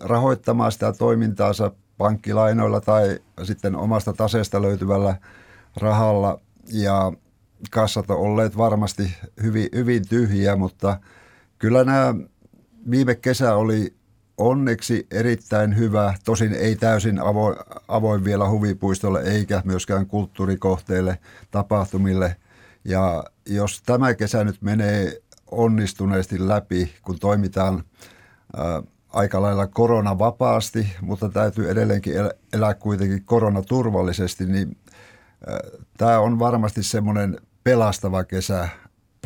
[0.00, 5.16] rahoittamaan sitä toimintaansa pankkilainoilla tai sitten omasta taseesta löytyvällä
[5.76, 6.40] rahalla
[6.72, 7.12] ja
[7.70, 11.00] kassat on olleet varmasti hyvin, hyvin tyhjiä, mutta
[11.58, 12.14] kyllä nämä
[12.90, 13.94] viime kesä oli
[14.38, 17.56] onneksi erittäin hyvä, tosin ei täysin avoin,
[17.88, 21.18] avoin vielä huvipuistolle eikä myöskään kulttuurikohteille,
[21.50, 22.36] tapahtumille.
[22.84, 27.84] Ja jos tämä kesä nyt menee onnistuneesti läpi, kun toimitaan
[28.56, 32.14] ää, aika lailla koronavapaasti, mutta täytyy edelleenkin
[32.52, 34.76] elää kuitenkin koronaturvallisesti, niin
[35.96, 38.68] tämä on varmasti semmoinen pelastava kesä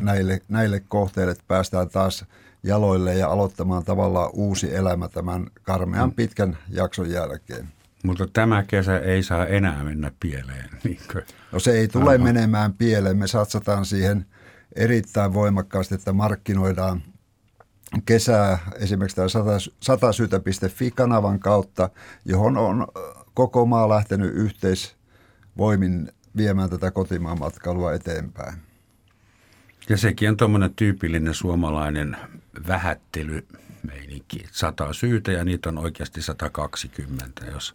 [0.01, 2.25] näille, näille kohteille, että päästään taas
[2.63, 6.15] jaloille ja aloittamaan tavallaan uusi elämä tämän karmean mm.
[6.15, 7.69] pitkän jakson jälkeen.
[8.05, 10.71] Mutta tämä kesä ei saa enää mennä pieleen.
[10.85, 11.23] Niinkö?
[11.53, 12.25] No se ei tule Aha.
[12.25, 13.17] menemään pieleen.
[13.17, 14.27] Me satsataan siihen–
[14.77, 17.03] erittäin voimakkaasti, että markkinoidaan
[18.05, 19.29] kesää esimerkiksi tämä
[19.83, 21.91] satasytä.fi-kanavan kautta,
[22.25, 22.87] johon on
[23.35, 28.55] koko maa lähtenyt yhteisvoimin viemään tätä kotimaan matkailua eteenpäin.
[29.89, 32.17] Ja sekin on tuommoinen tyypillinen suomalainen
[32.69, 33.47] vähättely
[33.83, 34.45] meininki.
[34.53, 37.75] Sata syytä ja niitä on oikeasti 120, jos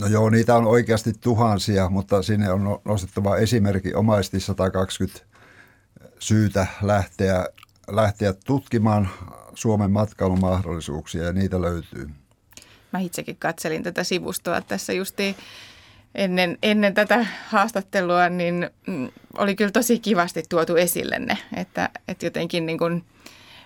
[0.00, 5.26] No joo, niitä on oikeasti tuhansia, mutta sinne on nostettava esimerkki omaisesti 120
[6.18, 7.46] syytä lähteä,
[7.90, 9.08] lähteä tutkimaan
[9.54, 12.10] Suomen matkailumahdollisuuksia ja niitä löytyy.
[12.92, 15.36] Mä itsekin katselin tätä sivustoa tässä justiin
[16.14, 22.26] ennen, ennen tätä haastattelua, niin mm, oli kyllä tosi kivasti tuotu esille ne, että, että
[22.26, 23.04] jotenkin niin kuin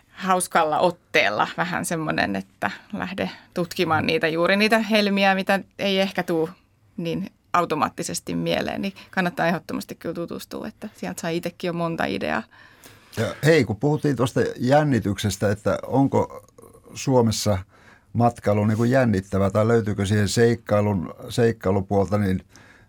[0.08, 6.50] hauskalla otteella vähän semmoinen, että lähde tutkimaan niitä juuri niitä helmiä, mitä ei ehkä tule
[6.96, 12.42] niin automaattisesti mieleen, niin kannattaa ehdottomasti kyllä tutustua, että sieltä saa itsekin jo monta ideaa.
[13.16, 16.46] Ja hei, kun puhuttiin tuosta jännityksestä, että onko
[16.94, 17.58] Suomessa
[18.12, 22.42] matkailu niin kuin jännittävä tai löytyykö siihen seikkailun, seikkailupuolta, niin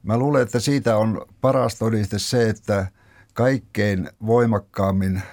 [0.04, 2.88] mä luulen, että siitä on paras todiste se, että
[3.34, 5.24] kaikkein voimakkaammin äh,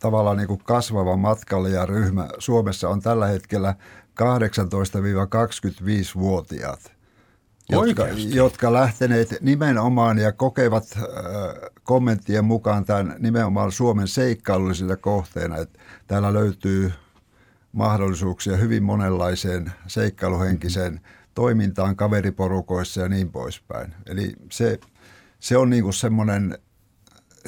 [0.00, 3.74] tavallaan niin kuin kasvava matkailijaryhmä Suomessa on tällä hetkellä
[4.20, 6.94] 18-25-vuotiaat
[7.68, 11.02] jotka, jotka lähteneet nimenomaan ja kokevat äh,
[11.82, 15.56] kommenttien mukaan tämän nimenomaan Suomen seikkailullisena kohteena.
[15.56, 16.92] Että täällä löytyy
[17.74, 21.00] mahdollisuuksia hyvin monenlaiseen seikkailuhenkiseen
[21.34, 23.94] toimintaan kaveriporukoissa ja niin poispäin.
[24.06, 24.78] Eli se,
[25.40, 26.58] se on niin kuin semmoinen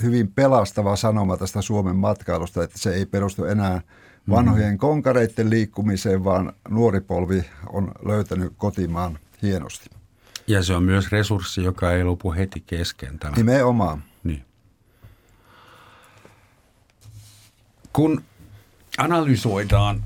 [0.02, 3.80] hyvin pelastava sanoma tästä Suomen matkailusta, että se ei perustu enää
[4.30, 4.78] vanhojen mm-hmm.
[4.78, 9.90] konkareiden liikkumiseen, vaan nuori polvi on löytänyt kotimaan hienosti.
[10.46, 13.18] Ja se on myös resurssi, joka ei lopu heti kesken.
[13.18, 13.36] Tämä.
[13.36, 14.02] Nimenomaan.
[14.24, 14.44] Niin.
[17.92, 18.22] Kun
[18.98, 20.02] analysoidaan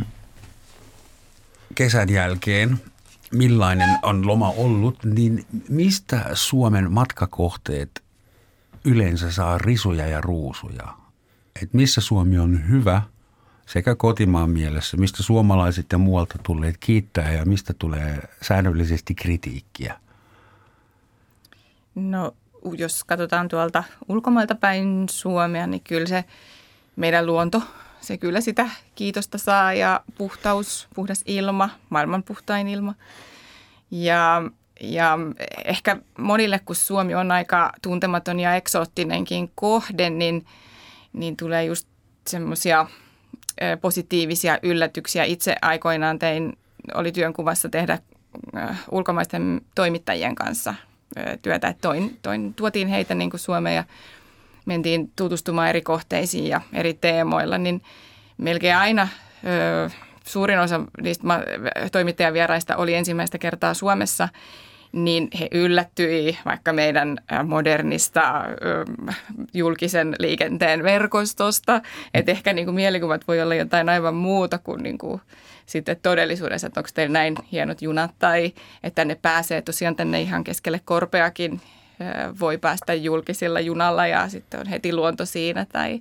[1.74, 2.80] kesän jälkeen,
[3.32, 8.02] millainen on loma ollut, niin mistä Suomen matkakohteet
[8.84, 10.94] yleensä saa risuja ja ruusuja?
[11.62, 13.02] Et missä Suomi on hyvä
[13.66, 20.00] sekä kotimaan mielessä, mistä suomalaiset ja muualta tulleet kiittää ja mistä tulee säännöllisesti kritiikkiä?
[21.94, 22.34] No
[22.76, 26.24] jos katsotaan tuolta ulkomailta päin Suomea, niin kyllä se
[26.96, 27.62] meidän luonto,
[28.00, 32.94] se kyllä sitä kiitosta saa ja puhtaus, puhdas ilma, maailman puhtain ilma.
[33.90, 34.42] Ja,
[34.80, 35.18] ja
[35.64, 40.46] ehkä monille, kun Suomi on aika tuntematon ja eksoottinenkin kohde, niin,
[41.12, 41.88] niin tulee just
[42.26, 42.86] semmoisia
[43.80, 45.24] positiivisia yllätyksiä.
[45.24, 46.58] Itse aikoinaan tein,
[46.94, 47.98] oli työnkuvassa tehdä
[48.90, 50.74] ulkomaisten toimittajien kanssa
[51.42, 53.84] työtä, toin, toin, tuotiin heitä niin kuin Suomeen ja
[54.66, 57.82] mentiin tutustumaan eri kohteisiin ja eri teemoilla, niin
[58.38, 59.08] melkein aina
[59.46, 59.90] ö,
[60.26, 61.24] suurin osa niistä
[61.92, 64.28] toimittajavieraista oli ensimmäistä kertaa Suomessa,
[64.92, 68.44] niin he yllättyi vaikka meidän modernista
[69.54, 71.82] julkisen liikenteen verkostosta.
[72.14, 75.20] Että ehkä niin kuin mielikuvat voi olla jotain aivan muuta kuin, niin kuin
[75.66, 78.52] sitten todellisuudessa, että onko teillä näin hienot junat tai
[78.82, 81.60] että ne pääsee tosiaan tänne ihan keskelle korpeakin
[82.40, 86.00] voi päästä julkisilla junalla ja sitten on heti luonto siinä tai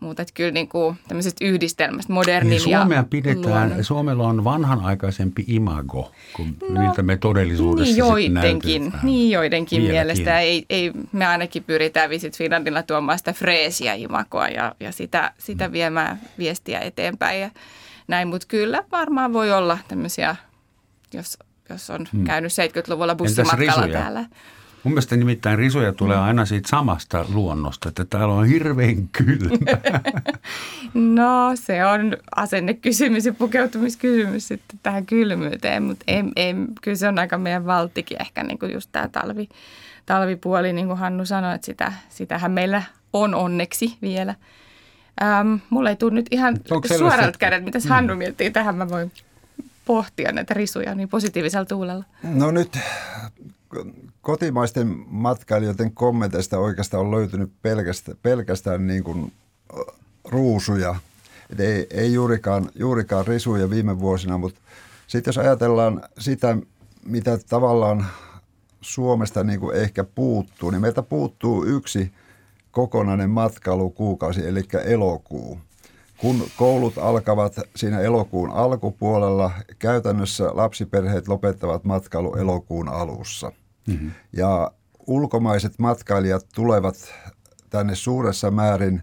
[0.00, 0.22] muuta.
[0.22, 3.84] Että kyllä niin kuin tämmöisestä yhdistelmästä, modernin niin Suomea ja pidetään, luonnon.
[3.84, 9.06] Suomella on vanhanaikaisempi imago kuin no, miltä me todellisuudessa niin joidenkin, näytetään.
[9.06, 9.94] niin joidenkin Vieläkin.
[9.94, 10.40] mielestä.
[10.40, 15.72] Ei, ei, me ainakin pyritään Visit Finlandilla tuomaan sitä freesiä imagoa ja, ja sitä, sitä
[15.72, 17.50] viemään viestiä eteenpäin ja
[18.08, 18.28] näin.
[18.28, 20.36] Mutta kyllä varmaan voi olla tämmöisiä,
[21.14, 21.38] jos,
[21.68, 22.24] jos on hmm.
[22.24, 24.24] käynyt 70-luvulla bussimatkalla täällä.
[24.86, 29.58] Mun mielestä nimittäin risuja tulee aina siitä samasta luonnosta, että täällä on hirveän kylmä.
[30.94, 37.18] No se on asennekysymys ja pukeutumiskysymys sitten tähän kylmyyteen, mutta ei, ei, kyllä se on
[37.18, 39.48] aika meidän valtikin ehkä niin kuin just tämä talvi,
[40.06, 42.82] talvipuoli, niin kuin Hannu sanoi, että sitä, sitähän meillä
[43.12, 44.34] on onneksi vielä.
[45.22, 46.56] Ähm, mulla ei tule nyt ihan
[46.98, 49.12] suoralta kädet, mitä Hannu miettii tähän, mä voin
[49.84, 52.04] pohtia näitä risuja niin positiivisella tuulella.
[52.22, 52.78] No nyt
[54.20, 59.32] kotimaisten matkailijoiden kommenteista oikeastaan on löytynyt pelkästään, pelkästään niin kuin
[60.24, 60.94] ruusuja.
[61.50, 64.60] Et ei, ei juurikaan, juurikaan risuja viime vuosina, mutta
[65.06, 66.56] sitten jos ajatellaan sitä,
[67.04, 68.06] mitä tavallaan
[68.80, 72.12] Suomesta niin kuin ehkä puuttuu, niin meiltä puuttuu yksi
[72.70, 75.60] kokonainen matkailukuukausi, eli elokuu.
[76.18, 83.52] Kun koulut alkavat siinä elokuun alkupuolella, käytännössä lapsiperheet lopettavat matkailu elokuun alussa.
[83.86, 84.10] Mm-hmm.
[84.32, 84.70] Ja
[85.06, 87.14] ulkomaiset matkailijat tulevat
[87.70, 89.02] tänne suuressa määrin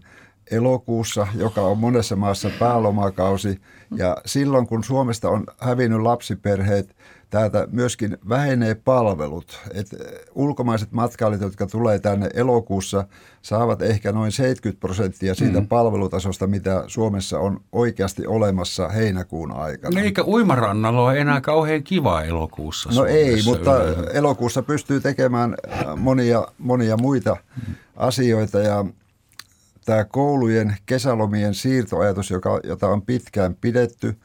[0.50, 3.60] elokuussa, joka on monessa maassa päälomakausi.
[3.96, 6.96] Ja silloin, kun Suomesta on hävinnyt lapsiperheet,
[7.34, 9.60] täältä myöskin vähenee palvelut.
[9.74, 9.86] Et
[10.34, 13.04] ulkomaiset matkailijat, jotka tulee tänne elokuussa,
[13.42, 15.68] saavat ehkä noin 70 prosenttia siitä mm.
[15.68, 20.00] palvelutasosta, mitä Suomessa on oikeasti olemassa heinäkuun aikana.
[20.00, 24.10] Eikä uimarannalla ole enää kauhean kiva elokuussa No ei, Suomessa mutta yleensä.
[24.10, 27.36] elokuussa pystyy tekemään äh, monia, monia muita
[27.96, 28.84] asioita ja
[29.84, 34.16] tämä koulujen kesälomien siirtoajatus, joka, jota on pitkään pidetty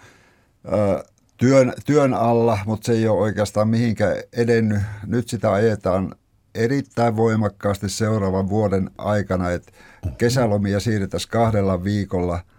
[0.74, 1.04] äh,
[1.40, 4.82] työn, työn alla, mutta se ei ole oikeastaan mihinkään edennyt.
[5.06, 6.16] Nyt sitä ajetaan
[6.56, 9.72] erittäin voimakkaasti seuraavan vuoden aikana, että
[10.18, 12.40] kesälomia siirrettäisiin kahdella viikolla–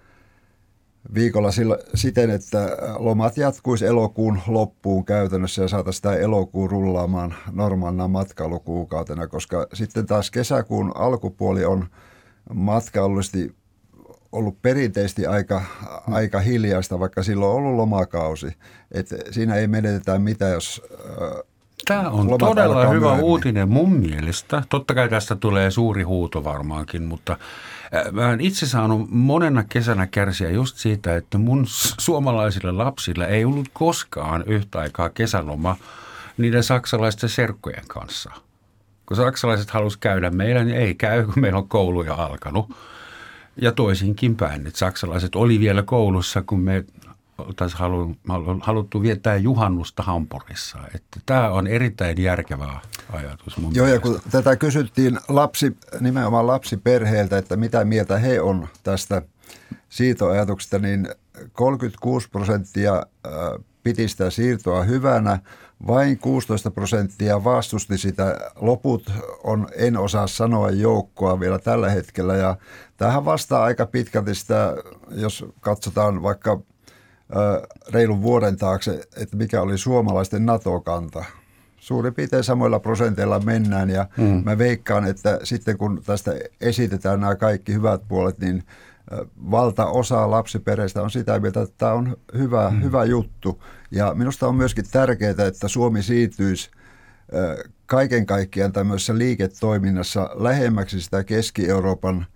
[1.14, 8.08] viikolla sillä, siten, että lomat jatkuisi elokuun loppuun käytännössä ja saataisiin sitä elokuun rullaamaan normaalina
[8.08, 11.86] matkailukuukautena, koska sitten taas kesäkuun alkupuoli on
[12.54, 13.54] matkailullisesti
[14.32, 15.62] ollut perinteisesti aika,
[16.10, 18.56] aika hiljaista, vaikka silloin on ollut lomakausi.
[18.92, 20.82] Et siinä ei menetetä mitään, jos
[21.86, 23.24] Tämä on lomat todella hyvä myöhemmin.
[23.24, 24.62] uutinen mun mielestä.
[24.68, 27.36] Totta kai tästä tulee suuri huuto varmaankin, mutta
[28.12, 31.64] mä olen itse saanut monena kesänä kärsiä just siitä, että mun
[31.98, 35.76] suomalaisilla lapsilla ei ollut koskaan yhtä aikaa kesäloma
[36.38, 38.30] niiden saksalaisten serkkojen kanssa.
[39.06, 42.70] Kun saksalaiset halus käydä meillä, niin ei käy, kun meillä on kouluja alkanut.
[43.56, 46.84] Ja toisinkin päin, että saksalaiset oli vielä koulussa, kun me
[47.38, 48.16] oltaisiin halu,
[48.60, 50.78] haluttu viettää juhannusta Hampurissa.
[50.94, 52.80] Että tämä on erittäin järkevä
[53.12, 54.22] ajatus mun Joo, ja mielestä.
[54.22, 59.22] kun tätä kysyttiin lapsi, nimenomaan lapsiperheiltä, että mitä mieltä he on tästä
[59.88, 61.08] siitoajatuksesta, niin
[61.52, 63.02] 36 prosenttia
[63.82, 65.38] piti sitä siirtoa hyvänä,
[65.86, 68.38] vain 16 prosenttia vastusti sitä.
[68.56, 69.12] Loput
[69.44, 72.56] on, en osaa sanoa joukkoa vielä tällä hetkellä ja
[73.00, 74.76] tähän vastaa aika pitkälti sitä,
[75.10, 76.60] jos katsotaan vaikka
[77.92, 81.24] reilun vuoden taakse, että mikä oli suomalaisten NATO-kanta.
[81.76, 84.42] Suurin piirtein samoilla prosenteilla mennään ja mm.
[84.44, 88.64] mä veikkaan, että sitten kun tästä esitetään nämä kaikki hyvät puolet, niin
[89.50, 92.82] valtaosa lapsiperheistä on sitä mieltä, että tämä on hyvä, mm.
[92.82, 93.62] hyvä juttu.
[93.90, 96.70] Ja minusta on myöskin tärkeää, että Suomi siirtyisi
[97.86, 102.26] kaiken kaikkiaan tämmöisessä liiketoiminnassa lähemmäksi sitä Keski-Euroopan–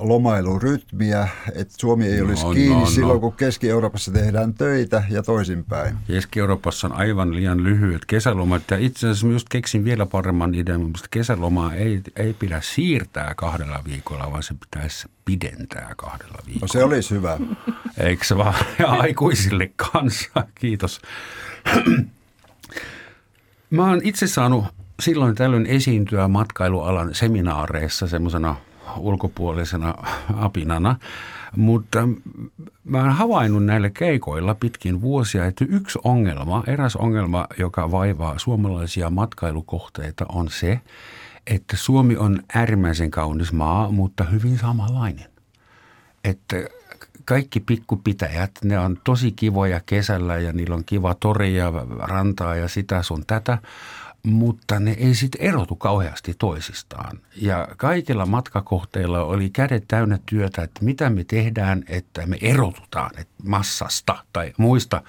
[0.00, 3.20] lomailurytmiä, että Suomi ei olisi no, kiinni no, silloin, no.
[3.20, 5.96] kun Keski-Euroopassa tehdään töitä ja toisinpäin.
[6.06, 11.08] Keski-Euroopassa on aivan liian lyhyet kesälomat ja itse asiassa just keksin vielä paremman idean, että
[11.10, 16.60] kesälomaa ei, ei pidä siirtää kahdella viikolla, vaan se pitäisi pidentää kahdella viikolla.
[16.60, 17.38] No se olisi hyvä.
[17.98, 18.54] Eikö se vaan?
[18.78, 20.46] Ja aikuisille kanssa.
[20.54, 21.00] Kiitos.
[23.70, 24.64] Mä oon itse saanut
[25.00, 28.56] silloin tällöin esiintyä matkailualan seminaareissa semmoisena–
[28.98, 29.94] ulkopuolisena
[30.36, 30.96] apinana,
[31.56, 32.08] mutta
[32.84, 39.10] mä oon havainnut näillä keikoilla pitkin vuosia, että yksi ongelma, eräs ongelma, joka vaivaa suomalaisia
[39.10, 40.80] matkailukohteita on se,
[41.46, 45.26] että Suomi on äärimmäisen kaunis maa, mutta hyvin samanlainen.
[46.24, 46.56] Että
[47.24, 52.68] kaikki pikkupitäjät, ne on tosi kivoja kesällä ja niillä on kiva tori ja rantaa ja
[52.68, 53.58] sitä sun tätä,
[54.24, 57.20] mutta ne ei sitten erotu kauheasti toisistaan.
[57.36, 63.34] Ja kaikilla matkakohteilla oli kädet täynnä työtä, että mitä me tehdään, että me erotutaan että
[63.42, 65.02] massasta tai muista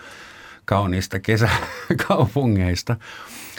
[0.65, 2.95] kauniista kesäkaupungeista.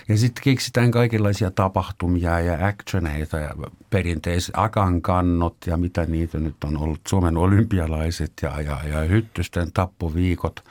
[0.08, 3.50] Ja sitten keksitään kaikenlaisia tapahtumia ja actioneita ja
[3.90, 9.72] perinteiset akan kannot ja mitä niitä nyt on ollut, Suomen olympialaiset ja, ja, ja hyttysten
[9.72, 10.64] tappoviikot.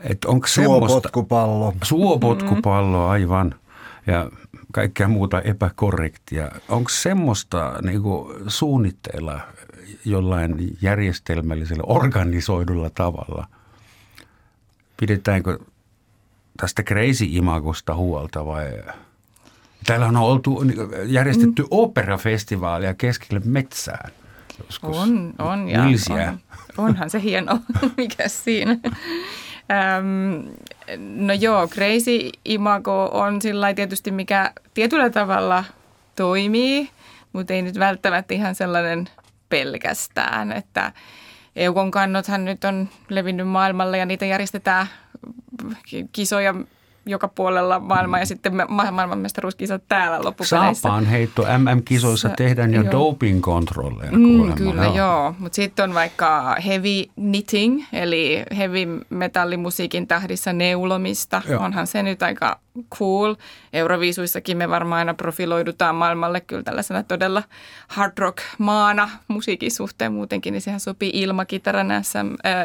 [0.00, 1.74] Et onko suopotkupallo.
[1.82, 3.54] Suopotkupallo, aivan
[4.06, 4.30] ja
[4.72, 6.50] kaikkea muuta epäkorrektia.
[6.68, 8.02] Onko semmoista niin
[8.48, 9.40] suunnitteilla
[10.04, 13.46] jollain järjestelmällisellä, organisoidulla tavalla?
[14.96, 15.58] Pidetäänkö
[16.56, 18.82] tästä crazy-imagosta huolta vai
[19.86, 20.62] Täällä on oltu
[21.06, 21.68] järjestetty mm.
[21.70, 24.12] operafestivaalia keskelle metsään.
[24.64, 24.96] Joskus.
[24.96, 26.38] On, on ja on,
[26.76, 27.58] onhan se hieno,
[27.96, 28.76] mikä siinä.
[29.70, 30.48] Ähm,
[31.26, 35.64] no joo, Crazy Imago on sillä tietysti, mikä tietyllä tavalla
[36.16, 36.90] toimii,
[37.32, 39.08] mutta ei nyt välttämättä ihan sellainen
[39.48, 40.92] pelkästään, että
[41.56, 44.86] Eukon kannothan nyt on levinnyt maailmalle ja niitä järjestetään
[46.12, 46.54] kisoja
[47.06, 50.80] joka puolella maailmaa ja sitten maailmanmestaruuskisat täällä loppupeleissä.
[50.82, 55.34] Saapaan heitto MM-kisoissa Sa- tehdään jo doping-kontrolleja mm, Kyllä joo, joo.
[55.38, 61.42] mutta sitten on vaikka heavy knitting eli heavy metallimusiikin tahdissa neulomista.
[61.48, 61.62] Joo.
[61.62, 62.63] Onhan se nyt aika
[62.98, 63.34] cool.
[63.72, 67.42] Euroviisuissakin me varmaan aina profiloidutaan maailmalle kyllä tällaisena todella
[67.88, 72.24] hard rock maana musiikin suhteen muutenkin, niin sehän sopii ilmakitara näissä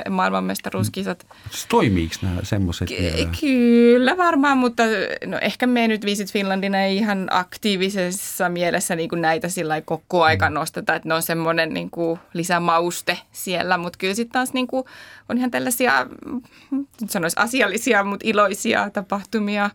[0.10, 1.28] maailmanmestaruuskisat.
[1.70, 4.84] Toimiiko nämä semmoiset Ky- Kyllä varmaan, mutta
[5.26, 10.24] no ehkä me nyt Visit Finlandina ei ihan aktiivisessa mielessä niin kuin näitä sillä koko
[10.24, 10.54] aika mm.
[10.54, 14.86] nosteta, että ne on semmoinen niin kuin lisämauste siellä, mutta kyllä sitten taas niin kuin
[15.30, 16.08] on ihan tällaisia,
[16.72, 19.70] nyt sanoisi asiallisia, mutta iloisia tapahtumia,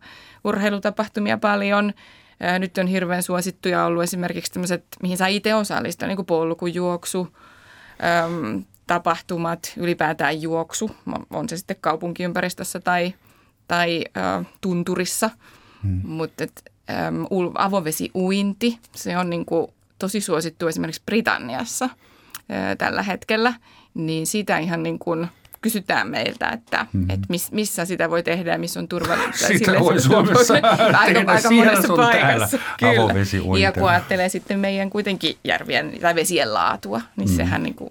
[0.44, 1.92] urheilutapahtumia paljon.
[2.58, 7.36] Nyt on hirveän suosittuja ollut esimerkiksi tämmöiset, mihin saa itse osallistua, niin kuin polkujuoksu,
[8.86, 10.90] tapahtumat, ylipäätään juoksu,
[11.30, 13.14] on se sitten kaupunkiympäristössä tai,
[13.68, 14.04] tai
[14.60, 15.30] tunturissa.
[15.82, 16.00] Hmm.
[16.04, 16.44] Mutta
[17.54, 19.66] avovesiuinti, se on niin kuin
[19.98, 21.88] tosi suosittu esimerkiksi Britanniassa
[22.78, 23.54] tällä hetkellä,
[23.94, 25.28] niin siitä ihan niin kuin–
[25.64, 27.10] kysytään meiltä, että, mm-hmm.
[27.10, 29.46] että miss, missä sitä voi tehdä ja missä on turvallista.
[29.46, 32.58] Sitä Sille voi Suomessa aika, aika monessa paikassa.
[32.78, 33.58] Kyllä.
[33.58, 37.36] Ja kun ajattelee sitten meidän kuitenkin järvien tai vesien laatua, niin mm.
[37.36, 37.90] sehän niin kuin,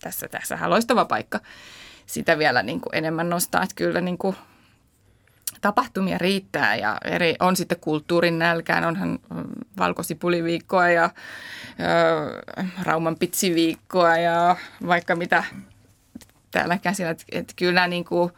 [0.00, 1.40] tässä, tässä on loistava paikka
[2.06, 3.62] sitä vielä niin kuin enemmän nostaa.
[3.62, 4.36] Että kyllä niin kuin,
[5.60, 9.18] tapahtumia riittää ja eri, on sitten kulttuurin nälkään, onhan
[9.78, 11.12] valkosipuliviikkoa ja ö,
[12.82, 15.44] Rauman pitsiviikkoa ja vaikka mitä
[16.54, 18.32] täällä käsillä, että, että kyllä niin kuin,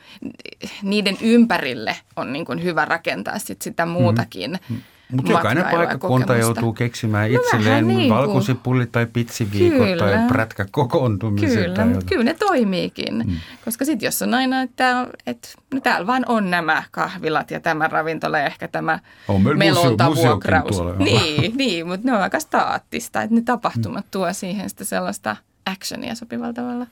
[0.83, 4.59] niiden ympärille on niin kuin hyvä rakentaa sit sitä muutakin.
[4.69, 4.77] Mm.
[5.13, 10.05] Mutta jokainen paikkakunta joutuu keksimään no itselleen niin valkosipulli tai pitsiviikot kyllä.
[10.05, 11.65] tai prätkäkokoontumiset.
[11.65, 13.15] Kyllä, mutta kyllä ne toimiikin.
[13.27, 13.37] Mm.
[13.65, 17.89] Koska sitten jos on aina, että, että no täällä vaan on nämä kahvilat ja tämä
[17.89, 18.99] ravintola ja ehkä tämä
[19.29, 20.77] on melontavuokraus.
[20.99, 24.11] Niin, niin, mutta ne on aika staattista, että ne tapahtumat mm.
[24.11, 25.37] tuo siihen sitä sellaista
[25.67, 26.87] actionia sopivalla tavalla.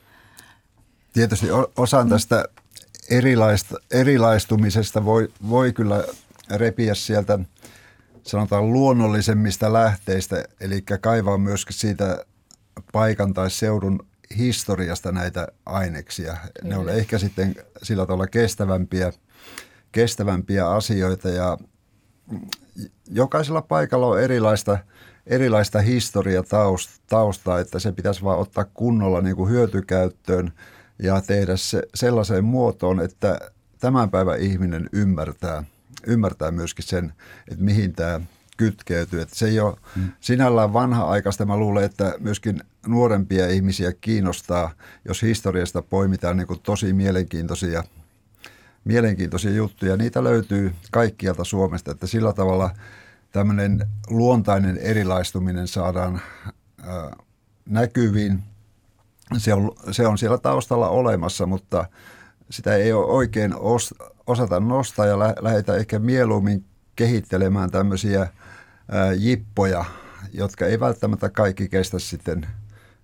[1.15, 1.47] Tietysti
[1.77, 2.45] osan tästä
[3.11, 6.05] erilaista, erilaistumisesta voi, voi kyllä
[6.51, 7.39] repiä sieltä
[8.23, 12.25] sanotaan luonnollisemmista lähteistä, eli kaivaa myöskin siitä
[12.93, 14.07] paikan tai seudun
[14.39, 16.37] historiasta näitä aineksia.
[16.63, 19.13] Ne on ehkä sitten sillä tavalla kestävämpiä,
[19.93, 21.59] kestävämpiä asioita ja
[23.11, 24.79] jokaisella paikalla on erilaista,
[25.27, 30.53] erilaista historiataustaa, että se pitäisi vaan ottaa kunnolla niin kuin hyötykäyttöön
[31.05, 33.39] ja tehdä se sellaiseen muotoon, että
[33.81, 35.65] tämän päivän ihminen ymmärtää,
[36.07, 37.13] ymmärtää myöskin sen,
[37.51, 38.21] että mihin tämä
[38.57, 39.21] kytkeytyy.
[39.21, 40.13] Että se ei ole hmm.
[40.21, 41.47] sinällään vanha-aikaista.
[41.47, 44.71] Mä luulen, että myöskin nuorempia ihmisiä kiinnostaa,
[45.05, 47.85] jos historiasta poimitaan niin tosi mielenkiintoisia,
[48.85, 49.97] mielenkiintoisia juttuja.
[49.97, 52.71] Niitä löytyy kaikkialta Suomesta, että sillä tavalla
[53.33, 56.21] tämmöinen luontainen erilaistuminen saadaan
[56.81, 57.27] äh,
[57.67, 58.43] näkyviin.
[59.37, 61.85] Se on, se on siellä taustalla olemassa, mutta
[62.51, 63.95] sitä ei ole oikein os,
[64.27, 66.65] osata nostaa ja lä, lähdetä ehkä mieluummin
[66.97, 69.85] kehittelemään tämmöisiä ää, jippoja,
[70.33, 72.47] jotka ei välttämättä kaikki kestä sitten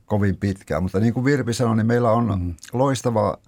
[0.07, 0.83] kovin pitkään.
[0.83, 2.55] Mutta niin kuin Virpi sanoi, niin meillä on mm.
[2.73, 3.39] loistava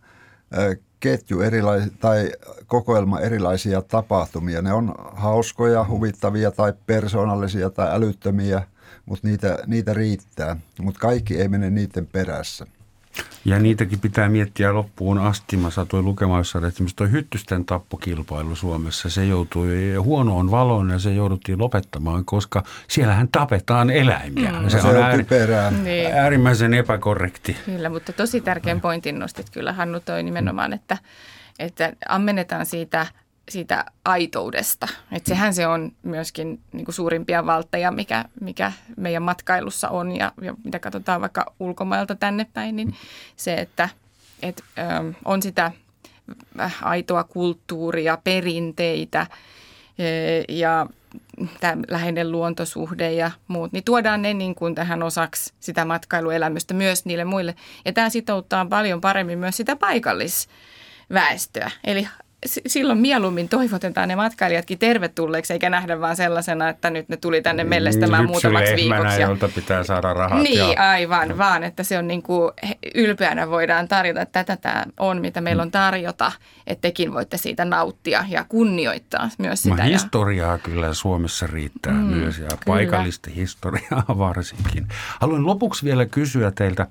[0.52, 2.32] ää, ketju erilais- tai
[2.66, 4.62] kokoelma erilaisia tapahtumia.
[4.62, 8.62] Ne on hauskoja, huvittavia tai persoonallisia tai älyttömiä,
[9.06, 10.56] mutta niitä, niitä riittää.
[10.80, 12.66] Mutta kaikki ei mene niiden perässä.
[13.44, 15.56] Ja niitäkin pitää miettiä loppuun asti.
[15.56, 20.98] Mä satuin lukemaan jossain, että esimerkiksi tuo hyttysten tappokilpailu Suomessa, se joutui huonoon valoon ja
[20.98, 24.52] se jouduttiin lopettamaan, koska siellähän tapetaan eläimiä.
[24.52, 24.68] Mm.
[24.68, 25.26] Se, se on, on ääri,
[25.82, 26.12] niin.
[26.12, 27.56] äärimmäisen epäkorrekti.
[27.64, 30.98] Kyllä, mutta tosi tärkeän pointin nostit kyllä Hannu toi nimenomaan, että,
[31.58, 33.06] että ammennetaan siitä–
[33.52, 34.88] siitä aitoudesta.
[35.12, 40.32] Että sehän se on myöskin niin kuin suurimpia valtteja, mikä, mikä meidän matkailussa on ja,
[40.42, 42.94] ja mitä katsotaan vaikka ulkomailta tänne päin, niin
[43.36, 43.88] se, että
[44.42, 44.82] et, ö,
[45.24, 45.72] on sitä
[46.82, 49.26] aitoa kulttuuria, perinteitä
[49.98, 50.04] e,
[50.48, 50.86] ja
[51.60, 57.04] tämä läheinen luontosuhde ja muut, niin tuodaan ne niin kuin tähän osaksi sitä matkailuelämystä myös
[57.04, 57.54] niille muille.
[57.84, 61.70] Ja tämä sitouttaa paljon paremmin myös sitä paikallisväestöä.
[61.84, 62.08] Eli
[62.46, 67.64] silloin mieluummin toivotetaan ne matkailijatkin tervetulleeksi, eikä nähdä vaan sellaisena, että nyt ne tuli tänne
[67.64, 69.20] mellestämään muutamaksi viikoksi.
[69.20, 69.28] Ja...
[69.28, 70.42] jolta pitää saada rahat.
[70.42, 70.90] Niin, ja...
[70.90, 72.52] aivan, vaan että se on niin kuin
[72.94, 76.32] ylpeänä voidaan tarjota, että tätä tämä on, mitä meillä on tarjota,
[76.66, 79.76] että tekin voitte siitä nauttia ja kunnioittaa myös sitä.
[79.76, 80.58] Ma historiaa ja...
[80.58, 82.60] kyllä Suomessa riittää mm, myös ja kyllä.
[82.66, 84.86] paikallista historiaa varsinkin.
[85.20, 86.86] Haluan lopuksi vielä kysyä teiltä,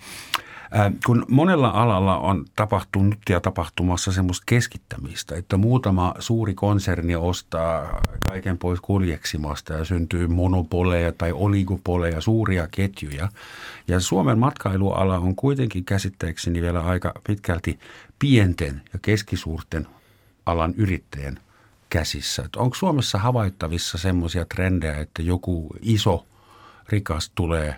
[1.05, 8.57] kun monella alalla on tapahtunut ja tapahtumassa semmoista keskittämistä, että muutama suuri konserni ostaa kaiken
[8.57, 13.29] pois kuljeksimasta ja syntyy monopoleja tai oligopoleja, suuria ketjuja.
[13.87, 17.79] Ja Suomen matkailuala on kuitenkin käsitteekseni vielä aika pitkälti
[18.19, 19.87] pienten ja keskisuurten
[20.45, 21.39] alan yrittäjän
[21.89, 22.43] käsissä.
[22.45, 26.25] Että onko Suomessa havaittavissa semmoisia trendejä, että joku iso
[26.89, 27.75] rikas tulee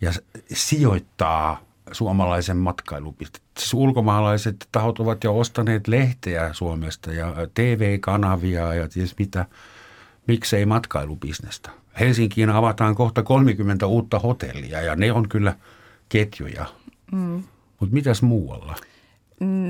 [0.00, 0.12] ja
[0.52, 3.44] sijoittaa suomalaisen matkailupisteen.
[3.58, 9.46] Siis ulkomaalaiset tahot ovat jo ostaneet lehteä Suomesta ja TV-kanavia ja ties mitä.
[10.26, 11.70] Miksei matkailubisnestä?
[12.00, 15.54] Helsinkiin avataan kohta 30 uutta hotellia ja ne on kyllä
[16.08, 16.66] ketjuja.
[17.12, 17.42] Mm.
[17.80, 18.74] Mutta mitäs muualla?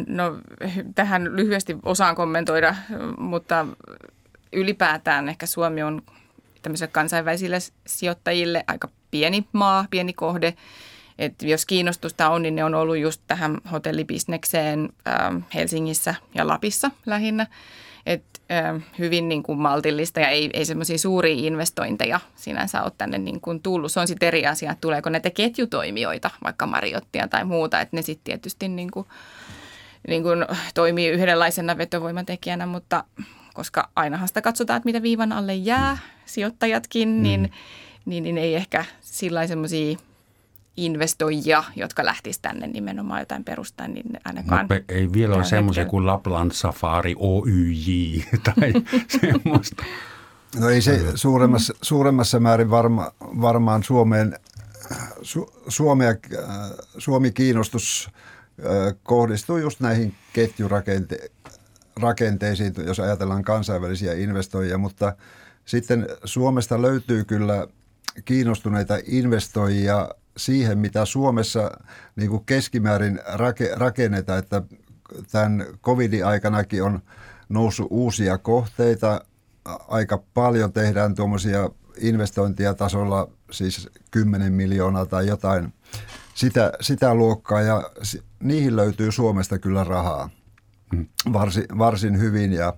[0.06, 0.38] No
[0.94, 2.74] tähän lyhyesti osaan kommentoida,
[3.18, 3.66] mutta
[4.52, 6.02] ylipäätään ehkä Suomi on
[6.62, 10.54] tämmöisille kansainvälisille sijoittajille aika pieni maa, pieni kohde–
[11.18, 16.90] et jos kiinnostusta on, niin ne on ollut just tähän hotellibisnekseen äh, Helsingissä ja Lapissa
[17.06, 17.46] lähinnä.
[18.06, 23.18] Et, äh, hyvin niin kuin maltillista ja ei, ei semmoisia suuria investointeja sinänsä ole tänne
[23.18, 23.92] niin kuin tullut.
[23.92, 28.02] Se on sitten eri asia, että tuleeko näitä ketjutoimijoita, vaikka Mariottia tai muuta, että ne
[28.02, 29.06] sitten tietysti niin kuin,
[30.08, 33.04] niin kuin toimii yhdenlaisena vetovoimatekijänä, mutta
[33.54, 37.22] koska ainahan sitä katsotaan, että mitä viivan alle jää, sijoittajatkin, mm.
[37.22, 37.52] niin,
[38.04, 39.98] niin, niin ei ehkä sillä semmoisia
[40.84, 44.66] investoijia, jotka lähtisivät tänne nimenomaan jotain perustaa, niin ainakaan...
[44.70, 48.72] No, ei vielä ole semmoisia kuin Lapland Safari Oyj tai
[49.20, 49.84] semmoista.
[50.60, 54.38] No ei se suuremmassa, suuremmassa määrin varma, varmaan Suomeen,
[55.22, 56.14] Su, Suomea,
[56.98, 58.10] Suomi-kiinnostus
[59.02, 65.12] kohdistuu just näihin ketjurakenteisiin, jos ajatellaan kansainvälisiä investoijia, mutta
[65.64, 67.66] sitten Suomesta löytyy kyllä
[68.24, 70.08] kiinnostuneita investoijia
[70.38, 71.70] siihen, mitä Suomessa
[72.16, 74.62] niin kuin keskimäärin rake, rakennetaan, että
[75.32, 77.00] tämän covidin aikanakin on
[77.48, 79.20] noussut uusia kohteita,
[79.88, 81.70] aika paljon tehdään tuommoisia
[82.00, 85.72] investointia tasolla, siis 10 miljoonaa tai jotain
[86.34, 87.90] sitä, sitä luokkaa ja
[88.40, 90.30] niihin löytyy Suomesta kyllä rahaa.
[90.92, 91.06] mm.
[91.32, 92.74] varsin, varsin hyvin ja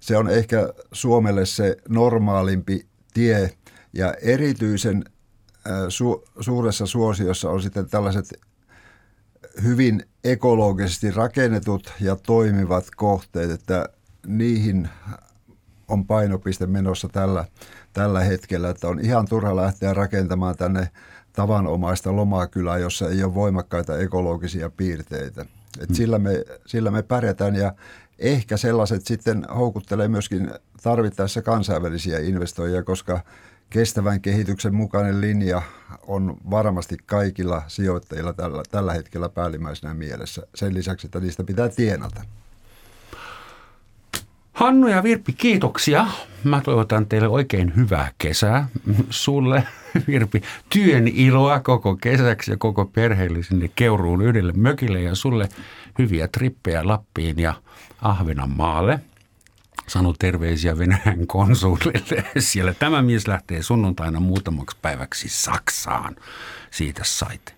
[0.00, 3.50] se on ehkä Suomelle se normaalimpi tie
[3.92, 5.04] ja erityisen
[5.88, 8.40] su, suuressa suosiossa on sitten tällaiset
[9.62, 13.88] hyvin ekologisesti rakennetut ja toimivat kohteet, että
[14.26, 14.88] niihin
[15.88, 17.44] on painopiste menossa tällä,
[17.92, 20.90] tällä hetkellä, että on ihan turha lähteä rakentamaan tänne
[21.32, 25.46] tavanomaista lomakylää, jossa ei ole voimakkaita ekologisia piirteitä.
[25.80, 25.94] Et mm.
[25.94, 27.74] sillä, me, sillä me pärjätään ja
[28.18, 30.50] ehkä sellaiset sitten houkuttelee myöskin
[30.82, 33.20] tarvittaessa kansainvälisiä investoijia, koska
[33.70, 35.62] kestävän kehityksen mukainen linja
[36.06, 40.42] on varmasti kaikilla sijoittajilla tällä, tällä hetkellä päällimmäisenä mielessä.
[40.54, 42.24] Sen lisäksi, että niistä pitää tienata.
[44.52, 46.06] Hannu ja Virpi, kiitoksia.
[46.44, 48.68] Mä toivotan teille oikein hyvää kesää.
[49.10, 49.66] Sulle,
[50.06, 55.48] Virpi, työn iloa koko kesäksi ja koko perheelle sinne Keuruun yhdelle mökille ja sulle
[55.98, 57.54] hyviä trippejä Lappiin ja
[58.02, 59.00] Ahvenanmaalle.
[59.90, 62.24] Sano terveisiä Venäjän konsulille.
[62.38, 66.16] Siellä tämä mies lähtee sunnuntaina muutamaksi päiväksi Saksaan.
[66.70, 67.54] Siitä sait.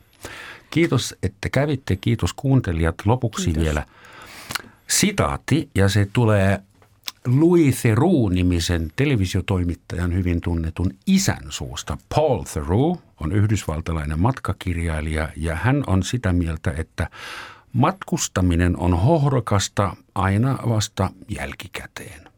[0.71, 1.97] Kiitos, että kävitte.
[1.97, 2.95] Kiitos kuuntelijat.
[3.05, 3.63] Lopuksi Kiitos.
[3.63, 3.87] vielä
[4.87, 6.61] sitaatti ja se tulee
[7.27, 11.99] Louis Theroux-nimisen televisiotoimittajan hyvin tunnetun isän suusta.
[12.15, 17.11] Paul Theroux on yhdysvaltalainen matkakirjailija ja hän on sitä mieltä, että
[17.73, 22.32] matkustaminen on hohrokasta aina vasta jälkikäteen.